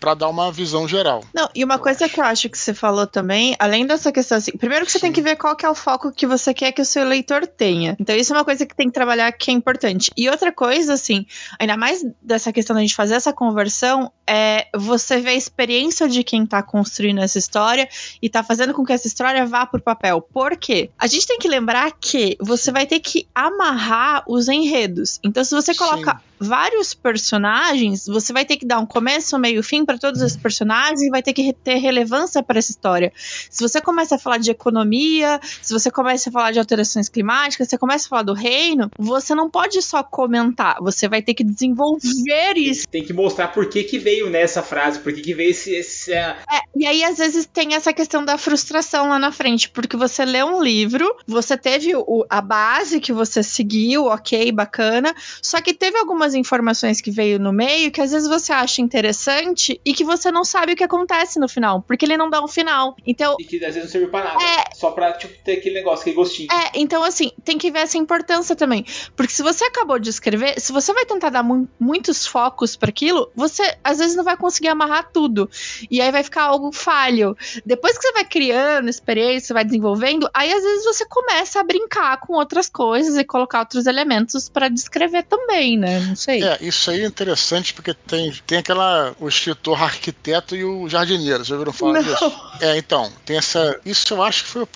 [0.00, 1.22] para dar uma visão geral.
[1.34, 4.52] Não, e uma coisa que eu acho que você falou também, além dessa questão assim,
[4.52, 5.06] primeiro que você Sim.
[5.06, 7.46] tem que ver qual que é o foco que você quer que o seu leitor
[7.46, 7.94] tenha.
[8.00, 10.10] Então isso é uma coisa que tem que trabalhar que é importante.
[10.16, 11.26] E outra coisa assim,
[11.58, 16.24] ainda mais dessa questão da gente fazer essa conversão, é você ver a experiência de
[16.24, 17.88] quem tá construindo essa história
[18.22, 20.22] e tá fazendo com que essa história vá pro papel.
[20.22, 20.90] Por quê?
[20.98, 25.20] A gente tem que lembrar que você vai ter que amarrar os enredos.
[25.22, 29.62] Então se você coloca Sim vários personagens, você vai ter que dar um começo, meio
[29.62, 33.12] fim para todos esses personagens e vai ter que ter relevância para essa história.
[33.50, 37.68] Se você começa a falar de economia, se você começa a falar de alterações climáticas,
[37.68, 41.44] você começa a falar do reino, você não pode só comentar, você vai ter que
[41.44, 42.88] desenvolver isso.
[42.88, 45.74] Tem que mostrar por que, que veio nessa frase, por que, que veio esse.
[45.74, 46.36] esse é,
[46.74, 50.42] e aí às vezes tem essa questão da frustração lá na frente, porque você lê
[50.42, 55.98] um livro, você teve o, a base que você seguiu, ok, bacana, só que teve
[55.98, 60.04] algumas algumas informações que veio no meio que às vezes você acha interessante e que
[60.04, 62.96] você não sabe o que acontece no final, porque ele não dá um final.
[63.06, 63.36] Então.
[63.38, 64.42] E que às vezes não serve pra nada.
[64.42, 66.48] É, só pra tipo, ter aquele negócio, aquele gostinho.
[66.52, 68.84] É, então assim, tem que ver essa importância também.
[69.16, 72.90] Porque se você acabou de escrever, se você vai tentar dar mu muitos focos para
[72.90, 75.50] aquilo, você às vezes não vai conseguir amarrar tudo.
[75.90, 77.36] E aí vai ficar algo falho.
[77.64, 81.64] Depois que você vai criando experiência, você vai desenvolvendo, aí às vezes você começa a
[81.64, 86.14] brincar com outras coisas e colocar outros elementos para descrever também, né?
[86.20, 86.44] Sei.
[86.44, 89.16] É, isso aí é interessante porque tem, tem aquela.
[89.18, 91.42] o escritor arquiteto e o jardineiro.
[91.42, 92.02] Já ouviram falar Não.
[92.02, 92.40] disso?
[92.60, 93.80] É, então, tem essa.
[93.86, 94.68] Isso eu acho que foi.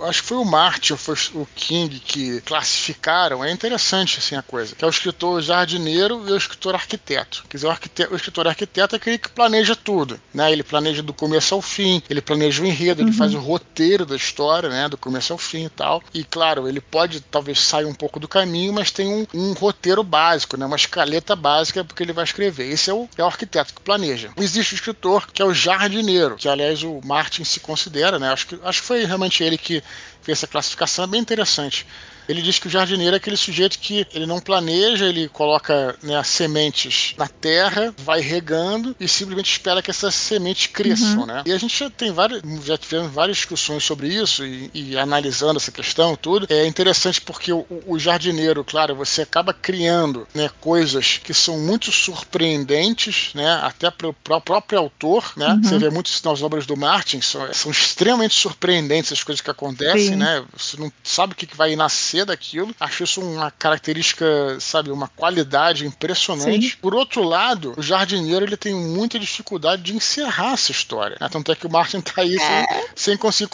[0.00, 3.44] Acho que foi o Martin, foi o King que classificaram.
[3.44, 4.74] É interessante assim a coisa.
[4.74, 7.44] Que é o escritor jardineiro e o escritor arquiteto.
[7.48, 10.20] Quer dizer, o, arquiteto, o escritor arquiteto é aquele que planeja tudo.
[10.34, 10.50] Né?
[10.50, 13.08] Ele planeja do começo ao fim, ele planeja o enredo, uhum.
[13.08, 14.88] ele faz o roteiro da história, né?
[14.88, 16.02] Do começo ao fim e tal.
[16.12, 20.02] E claro, ele pode talvez sair um pouco do caminho, mas tem um, um roteiro
[20.02, 20.66] básico, né?
[20.66, 22.70] Uma escaleta básica porque ele vai escrever.
[22.70, 24.30] Esse é o, é o arquiteto que planeja.
[24.36, 28.32] Existe o escritor, que é o jardineiro, que aliás o Martin se considera, né?
[28.32, 29.82] Acho que, acho que foi realmente ele que
[30.22, 31.86] fez essa classificação, é bem interessante.
[32.30, 36.16] Ele diz que o jardineiro é aquele sujeito que ele não planeja, ele coloca né,
[36.16, 41.26] as sementes na terra, vai regando e simplesmente espera que essas sementes cresçam, uhum.
[41.26, 41.42] né?
[41.44, 45.56] E a gente já tem várias, já tivemos várias discussões sobre isso e, e analisando
[45.56, 46.46] essa questão tudo.
[46.48, 51.90] É interessante porque o, o, jardineiro, claro, você acaba criando né, coisas que são muito
[51.90, 53.60] surpreendentes, né?
[53.62, 55.48] Até para o próprio autor, né?
[55.48, 55.62] Uhum.
[55.64, 59.50] Você vê muito isso nas obras do Martin, são, são extremamente surpreendentes as coisas que
[59.50, 60.16] acontecem, Sim.
[60.16, 60.44] né?
[60.56, 62.74] Você não sabe o que vai nascer daquilo.
[62.78, 64.26] Acho isso uma característica,
[64.60, 66.70] sabe, uma qualidade impressionante.
[66.70, 66.76] Sim.
[66.80, 71.16] Por outro lado, o jardineiro ele tem muita dificuldade de encerrar essa história.
[71.20, 71.28] Né?
[71.30, 72.38] Tanto é que o Martin tá aí é.
[72.38, 72.66] sem,
[72.96, 73.50] sem conseguir.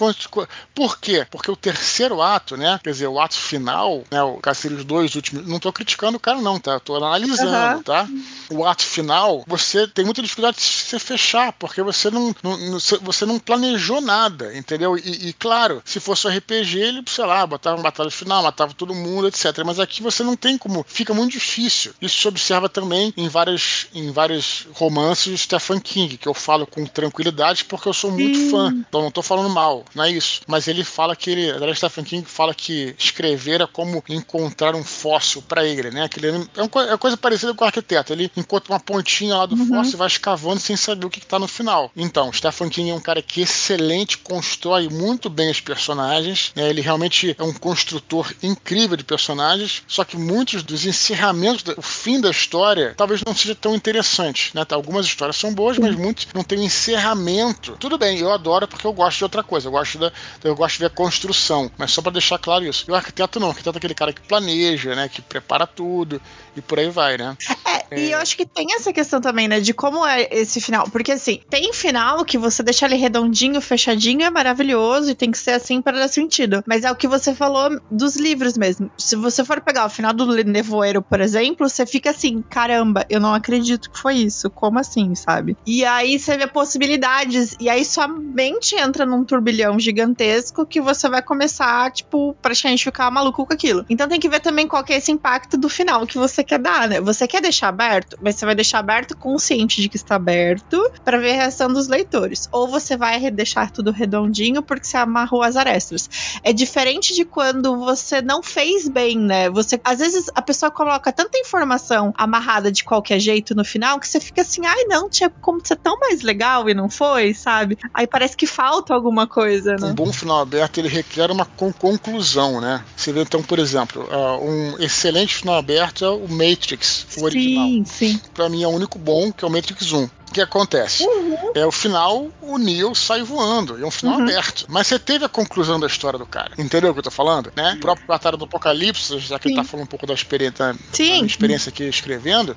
[0.75, 1.27] Por quê?
[1.31, 2.81] Porque o terceiro ato, né?
[2.83, 4.23] Quer dizer, o ato final, né?
[4.23, 4.41] O
[4.77, 5.47] os dois últimos.
[5.47, 6.73] Não tô criticando o cara, não, tá?
[6.73, 7.83] Eu tô analisando, uhum.
[7.83, 8.09] tá?
[8.51, 13.27] O ato final, você tem muita dificuldade de se fechar, porque você não, não você
[13.27, 14.97] não planejou nada, entendeu?
[14.97, 18.73] E, e, claro, se fosse um RPG, ele, sei lá, botava uma batalha final, matava
[18.73, 19.63] todo mundo, etc.
[19.65, 21.93] Mas aqui você não tem como, fica muito difícil.
[22.01, 26.67] Isso se observa também em vários, em vários romances de Stephen King, que eu falo
[26.67, 28.51] com tranquilidade porque eu sou muito Sim.
[28.51, 28.85] fã.
[28.89, 30.41] Então não tô falando mal, não é isso.
[30.47, 34.85] Mas ele fala que ele, a Stephen King fala que escrever é como encontrar um
[34.85, 36.09] fóssil para ele, né?
[36.09, 38.13] Que ele, é, uma, é coisa parecida com o arquiteto.
[38.13, 39.67] Ele encontra uma pontinha lá do uhum.
[39.67, 41.91] fóssil e vai escavando sem saber o que, que tá no final.
[41.95, 46.53] Então, Stephen King é um cara que excelente, constrói muito bem os personagens.
[46.55, 46.69] Né?
[46.69, 52.21] Ele realmente é um construtor incrível de personagens, só que muitos dos encerramentos, o fim
[52.21, 54.53] da história, talvez não seja tão interessante.
[54.55, 54.65] Né?
[54.71, 57.77] Algumas histórias são boas, mas muitos não tem um encerramento.
[57.79, 60.13] Tudo bem, eu adoro porque eu gosto de outra coisa, eu gosto, da,
[60.45, 62.85] eu gosto de ver a construção, mas só para deixar claro isso.
[62.89, 65.09] E o arquiteto não, o arquiteto é aquele cara que planeja, né?
[65.09, 66.21] que prepara tudo
[66.57, 67.37] e por aí vai, né?
[67.65, 68.01] É, é...
[68.01, 71.13] e eu acho que tem essa questão também, né, de como é esse final, porque
[71.13, 75.53] assim, tem final que você deixa ele redondinho, fechadinho, é maravilhoso e tem que ser
[75.53, 78.91] assim para dar sentido, mas é o que você falou dos livros mesmo.
[78.99, 83.21] Se você for pegar o final do Nevoeiro, por exemplo, você fica assim, caramba, eu
[83.21, 84.51] não acredito que foi isso.
[84.51, 85.57] Como assim, sabe?
[85.65, 91.09] E aí você vê possibilidades, e aí sua mente entra num turbilhão gigantesco que você
[91.09, 93.85] vai começar, tipo, praticamente ficar maluco com aquilo.
[93.89, 96.59] Então tem que ver também qual que é esse impacto do final que você quer
[96.59, 97.01] dar, né?
[97.01, 101.19] Você quer deixar aberto, mas você vai deixar aberto consciente de que está aberto para
[101.19, 102.49] ver a reação dos leitores.
[102.51, 106.09] Ou você vai deixar tudo redondinho porque você amarrou as arestas.
[106.43, 109.51] É diferente de quando você não fez bem, né?
[109.51, 114.09] Você às vezes a pessoa coloca tanta informação amarrada de qualquer jeito no final que
[114.09, 117.79] você fica assim, ai não, tinha como ser tão mais legal e não foi, sabe?
[117.93, 119.89] Aí parece que falta alguma coisa, né?
[119.89, 122.85] Um bom final aberto ele requer uma con conclusão, né?
[122.97, 127.67] Você vê então, por exemplo, uh, um excelente final aberto é o Matrix, o original.
[127.67, 128.21] Sim, sim.
[128.35, 130.09] Pra mim é o único bom, que é o Matrix 1.
[130.37, 131.03] O que acontece?
[131.03, 131.53] Uhum.
[131.55, 133.83] É o final, o Neo sai voando.
[133.83, 134.25] É um final Uhum.
[134.25, 134.67] aberto.
[134.69, 136.51] Mas você teve a conclusão da história do cara.
[136.59, 137.51] Entendeu o que eu tô falando?
[137.57, 137.73] Né?
[137.79, 139.63] O próprio Batalha do Apocalipse, já que ele Sim.
[139.63, 141.13] tá falando um pouco da experiência, da Sim.
[141.15, 142.55] minha experiência aqui escrevendo.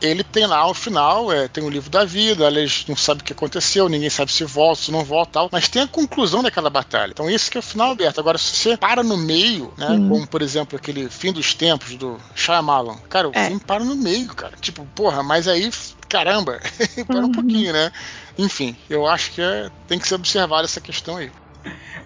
[0.00, 3.24] Ele tem lá o final, é, tem o livro da vida, eles não sabem o
[3.24, 6.70] que aconteceu, ninguém sabe se volta, se não volta tal, mas tem a conclusão daquela
[6.70, 7.10] batalha.
[7.10, 8.18] Então isso que é o final aberto.
[8.18, 10.08] Agora, se você para no meio, né, Sim.
[10.08, 13.46] como por exemplo aquele fim dos tempos do Shyamalan, cara, o É.
[13.46, 14.54] filme para no meio, cara.
[14.60, 15.70] Tipo, porra, mas aí,
[16.08, 16.58] caramba,
[17.06, 17.32] para um Uhum.
[17.32, 17.92] pouquinho, né?
[18.38, 21.30] Enfim, eu acho que é- tem que ser observada essa questão aí.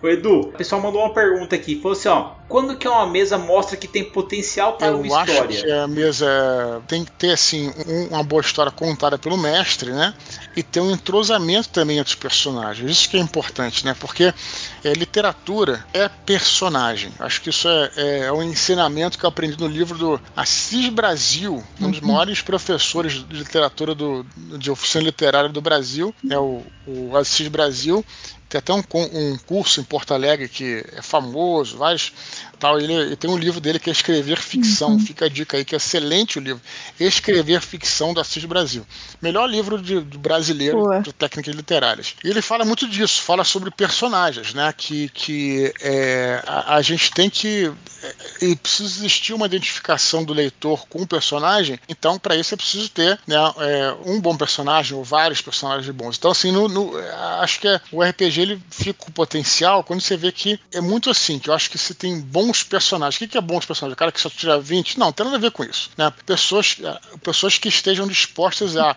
[0.02, 1.76] Ô Edu, o pessoal mandou uma pergunta aqui.
[1.80, 2.32] Falou assim, ó.
[2.46, 5.62] Quando que uma mesa mostra que tem potencial para Eu uma acho história?
[5.62, 10.12] que a mesa tem que ter assim um- uma boa história contada pelo mestre, né?
[10.54, 12.90] E ter um entrosamento também entre os personagens.
[12.90, 13.96] Isso que é importante, né?
[13.98, 14.24] Porque
[14.84, 17.12] é, literatura é personagem.
[17.18, 21.64] Acho que isso é, é um ensinamento que eu aprendi no livro do Assis Brasil,
[21.80, 24.24] um dos maiores professores de literatura do,
[24.58, 28.04] de oficina literária do Brasil, é o, o Assis Brasil.
[28.54, 28.82] Tem até um,
[29.12, 32.12] um curso em Porto Alegre que é famoso, vários
[32.54, 32.78] tal.
[32.78, 34.98] Ele, ele tem um livro dele que é Escrever Ficção.
[34.98, 36.60] Fica a dica aí, que é excelente o livro.
[36.98, 38.86] Escrever Ficção do Assis Brasil.
[39.20, 41.00] Melhor livro de, de brasileiro Boa.
[41.00, 42.14] de técnicas literárias.
[42.24, 44.72] E ele fala muito disso, fala sobre personagens, né?
[44.76, 47.72] Que, que é, a, a gente tem que.
[48.02, 48.14] É,
[48.46, 52.88] e precisa existir uma identificação do leitor com o personagem, então para isso é preciso
[52.90, 56.16] ter né, é, um bom personagem ou vários personagens bons.
[56.18, 56.92] Então, assim, no, no-
[57.40, 61.08] acho que é- o RPG ele fica com potencial quando você vê que é muito
[61.10, 63.20] assim, que eu acho que você tem bons personagens.
[63.20, 63.94] O que é bons personagens?
[63.94, 64.98] O cara que só tira 20?
[64.98, 65.90] Não, tem nada a ver com isso.
[65.96, 66.12] Né?
[66.26, 66.76] Pessoas,
[67.22, 68.94] pessoas que estejam dispostas a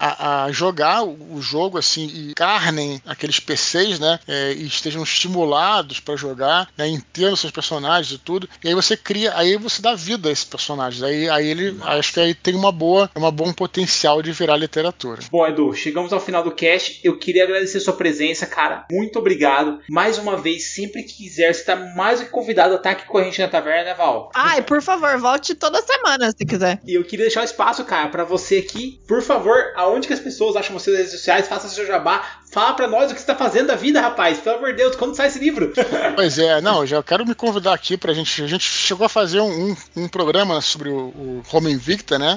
[0.00, 4.18] a, a jogar o o jogo assim e carnem aqueles PCs, né?
[4.26, 6.88] é, e estejam estimulados para jogar, né?
[6.88, 8.48] entendam seus personagens e tudo.
[8.62, 11.04] E aí você cria, aí você dá vida a esse personagem.
[11.04, 15.20] Aí, aí ele, acho que aí tem uma boa, uma bom potencial de virar literatura.
[15.30, 17.00] Bom, Edu, chegamos ao final do cast.
[17.02, 18.86] Eu queria agradecer sua presença, cara.
[18.90, 19.80] Muito obrigado.
[19.88, 23.06] Mais uma vez, sempre que quiser, você tá mais do que convidado a estar aqui
[23.06, 24.30] com a gente na taverna, né, Val?
[24.34, 26.80] Ai, por favor, volte toda semana se quiser.
[26.86, 29.00] E eu queria deixar o espaço, cara, pra você aqui.
[29.06, 31.48] Por favor, aonde que as pessoas acham você nas redes sociais?
[31.48, 32.24] Faça seu jabá.
[32.52, 34.38] Fala pra nós o que você tá fazendo da vida, rapaz.
[34.38, 35.72] Pelo amor de Deus, quando sai esse livro?
[36.16, 38.42] Pois é, não, eu já quero me convidar aqui pra gente.
[38.42, 42.36] A gente chegou a fazer um, um, um programa sobre o, o Home Invicta, né?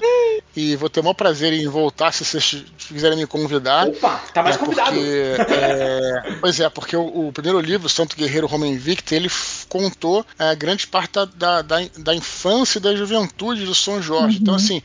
[0.56, 3.88] E vou ter o maior prazer em voltar se vocês quiserem me convidar.
[3.88, 4.92] Opa, tá mais É, convidado.
[4.96, 9.30] porque, é, pois é, porque o, o primeiro livro, Santo Guerreiro Roma Invicta, ele
[9.68, 14.38] contou é, grande parte da, da, da, da infância e da juventude do São Jorge.
[14.40, 14.82] Então, assim,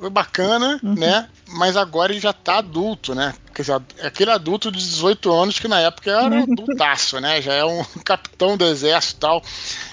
[0.00, 1.28] foi bacana, né?
[1.50, 3.34] Mas agora ele já tá adulto, né?
[3.54, 7.42] Quer dizer, é aquele adulto de 18 anos que na época era um adultaço, né?
[7.42, 9.42] Já é um capitão do exército e tal.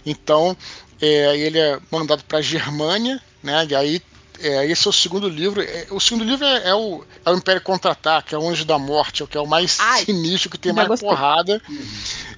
[0.05, 0.57] Então,
[1.01, 3.67] é, ele é mandado pra Germânia, né?
[3.69, 4.01] E aí
[4.39, 5.61] é, esse é o segundo livro.
[5.61, 8.77] É, o segundo livro é, é o, é o Império Contra-Ataque, é o Anjo da
[8.77, 11.07] Morte, é o que é o mais Ai, sinistro, que tem mais gostei.
[11.07, 11.61] porrada.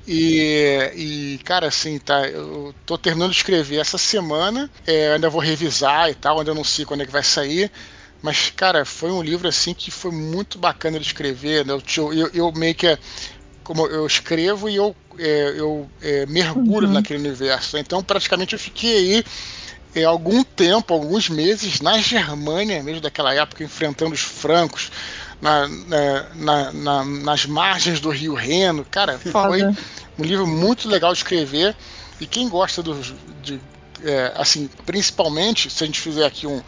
[0.07, 5.41] E, e, cara, assim, tá, eu tô terminando de escrever essa semana, é, ainda vou
[5.41, 7.71] revisar e tal, ainda não sei quando é que vai sair.
[8.21, 11.65] Mas, cara, foi um livro assim que foi muito bacana de escrever.
[11.65, 11.73] Né?
[11.97, 12.97] Eu, eu, eu meio que
[13.63, 16.93] como eu escrevo e eu, é, eu é, mergulho Uhum.
[16.93, 17.77] naquele universo.
[17.77, 19.23] Então, praticamente, eu fiquei aí
[19.95, 24.91] é, algum tempo, alguns meses, na Germânia, mesmo daquela época, enfrentando os francos,
[25.41, 28.85] na, na- na- na- nas margens do Rio Reno.
[28.89, 29.47] Cara, Foda.
[29.47, 29.63] foi
[30.17, 31.75] um livro muito legal de escrever.
[32.19, 33.13] E quem gosta dos.
[33.41, 33.59] De,
[34.03, 36.61] é, assim, principalmente, se a gente fizer aqui um,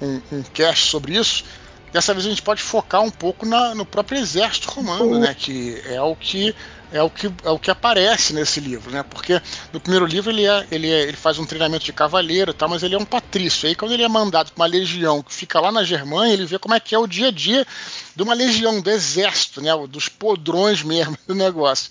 [0.00, 1.44] um, um cast sobre isso,
[1.92, 5.34] dessa vez a gente pode focar um pouco na- no próprio exército romano, né?
[5.38, 6.54] Que é o que
[6.94, 9.02] é o que é o que aparece nesse livro, né?
[9.02, 9.40] Porque
[9.72, 12.82] no primeiro livro ele é, ele, é- ele faz um treinamento de cavaleiro, tal, mas
[12.82, 13.68] ele é um patrício.
[13.68, 16.58] Aí quando ele é mandado para uma legião que fica lá na Germânia, ele vê
[16.58, 17.66] como é que é o dia a dia
[18.14, 19.70] de uma legião, do exército, né?
[19.88, 21.90] Dos podrões mesmo do negócio.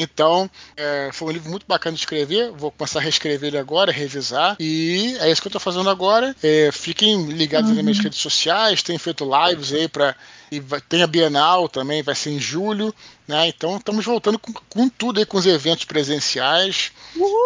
[0.00, 2.50] Então, é, foi um livro muito bacana de escrever.
[2.52, 4.56] Vou começar a reescrever ele agora, revisar.
[4.58, 6.34] E é isso que eu estou fazendo agora.
[6.42, 8.82] É, fiquem ligados nas minhas redes sociais.
[8.82, 10.16] Tenho feito lives aí para.
[10.50, 12.92] E vai- tem a Bienal também, vai ser em julho.
[13.28, 13.46] Né?
[13.48, 16.90] Então estamos voltando com, com tudo aí, com os eventos presenciais.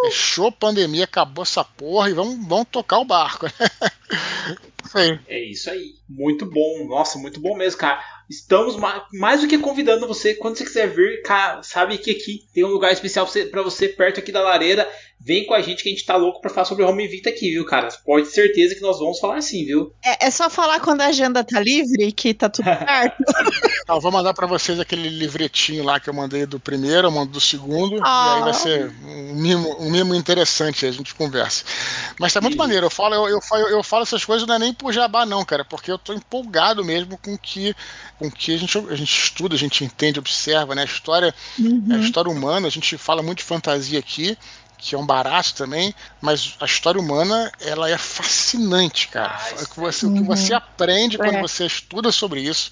[0.06, 3.46] É show pandemia, acabou essa porra e vamos, vamos tocar o barco.
[4.94, 5.18] aí.
[5.28, 5.94] É isso aí.
[6.08, 6.86] Muito bom.
[6.88, 8.00] Nossa, muito bom mesmo, cara.
[8.28, 10.34] Estamos ma- mais do que convidando você.
[10.34, 14.18] Quando você quiser vir, cara, sabe que aqui tem um lugar especial pra você, perto
[14.20, 14.88] aqui da lareira.
[15.26, 17.50] Vem com a gente que a gente tá louco pra falar sobre Home Invicta aqui,
[17.52, 17.88] viu, cara?
[18.04, 19.90] Pode ter certeza que nós vamos falar assim, viu?
[20.04, 23.16] É, é só falar quando a agenda tá livre, que tá tudo certo.
[23.86, 27.10] Ah, eu vou mandar pra vocês aquele livretinho lá que eu mandei do primeiro, eu
[27.10, 28.34] mando do segundo, Ah.
[28.34, 31.64] e aí vai ser um mimo, um mimo interessante, a gente conversa.
[32.18, 32.58] Mas tá muito Sim.
[32.58, 35.26] maneiro, eu falo, eu, eu, falo, eu falo essas coisas não é nem por jabá
[35.26, 37.74] não, cara, porque eu tô empolgado mesmo com que
[38.18, 40.82] com que a gente, a gente estuda, a gente entende, observa, né?
[40.82, 41.34] A história,
[41.90, 44.38] a história humana, a gente fala muito de fantasia aqui,
[44.78, 49.34] que é um barato também, mas a história humana, ela é fascinante, cara.
[49.34, 51.40] Ah, o, que você, o que você aprende quando É.
[51.40, 52.70] você estuda sobre isso,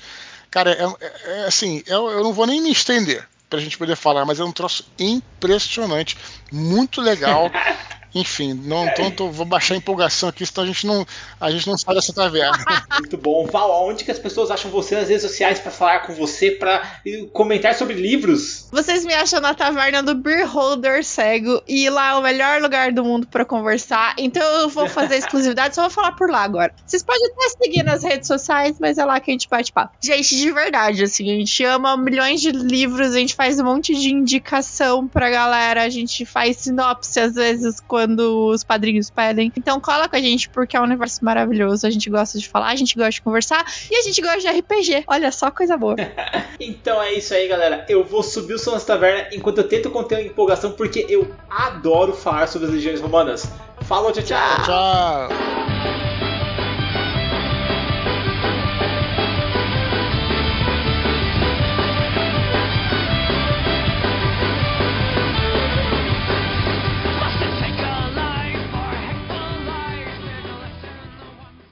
[0.50, 3.96] cara, é, é- é assim, eu, eu não vou nem me estender pra gente poder
[3.96, 6.16] falar, mas é um troço impressionante,
[6.50, 7.50] muito legal.
[8.14, 8.86] Enfim, não
[9.16, 11.06] tô- vou baixar a empolgação aqui, senão a gente não,
[11.40, 12.52] a gente não sai dessa taverna.
[12.98, 13.46] Muito bom.
[13.46, 17.00] Val, onde que as pessoas acham você nas redes sociais pra falar com você, pra
[17.06, 18.68] eh, comentar sobre livros?
[18.70, 22.92] Vocês me acham na taverna do Beer Holder Cego e lá é o melhor lugar
[22.92, 24.14] do mundo pra conversar.
[24.18, 26.74] Então eu vou fazer exclusividade, só vou falar por lá agora.
[26.86, 29.96] Vocês podem até seguir nas redes sociais, mas é lá que a gente bate papo.
[30.02, 33.94] Gente, de verdade, assim, a gente ama milhões de livros, a gente faz um monte
[33.94, 39.52] de indicação pra galera, a gente faz sinopse às vezes quando os padrinhos pedem.
[39.56, 41.86] Então cola com a gente porque é um universo maravilhoso.
[41.86, 44.48] A gente gosta de falar, a gente gosta de conversar e a gente gosta de
[44.48, 45.04] RPG.
[45.06, 45.96] Olha só coisa boa.
[46.60, 47.84] Então é isso aí, galera.
[47.88, 51.34] Eu vou subir o som dessa taverna enquanto eu tento conter a empolgação, porque eu
[51.50, 53.50] adoro falar sobre as legiões romanas.
[53.80, 54.64] Falou, tchau, tchau.
[54.64, 56.31] Tchau.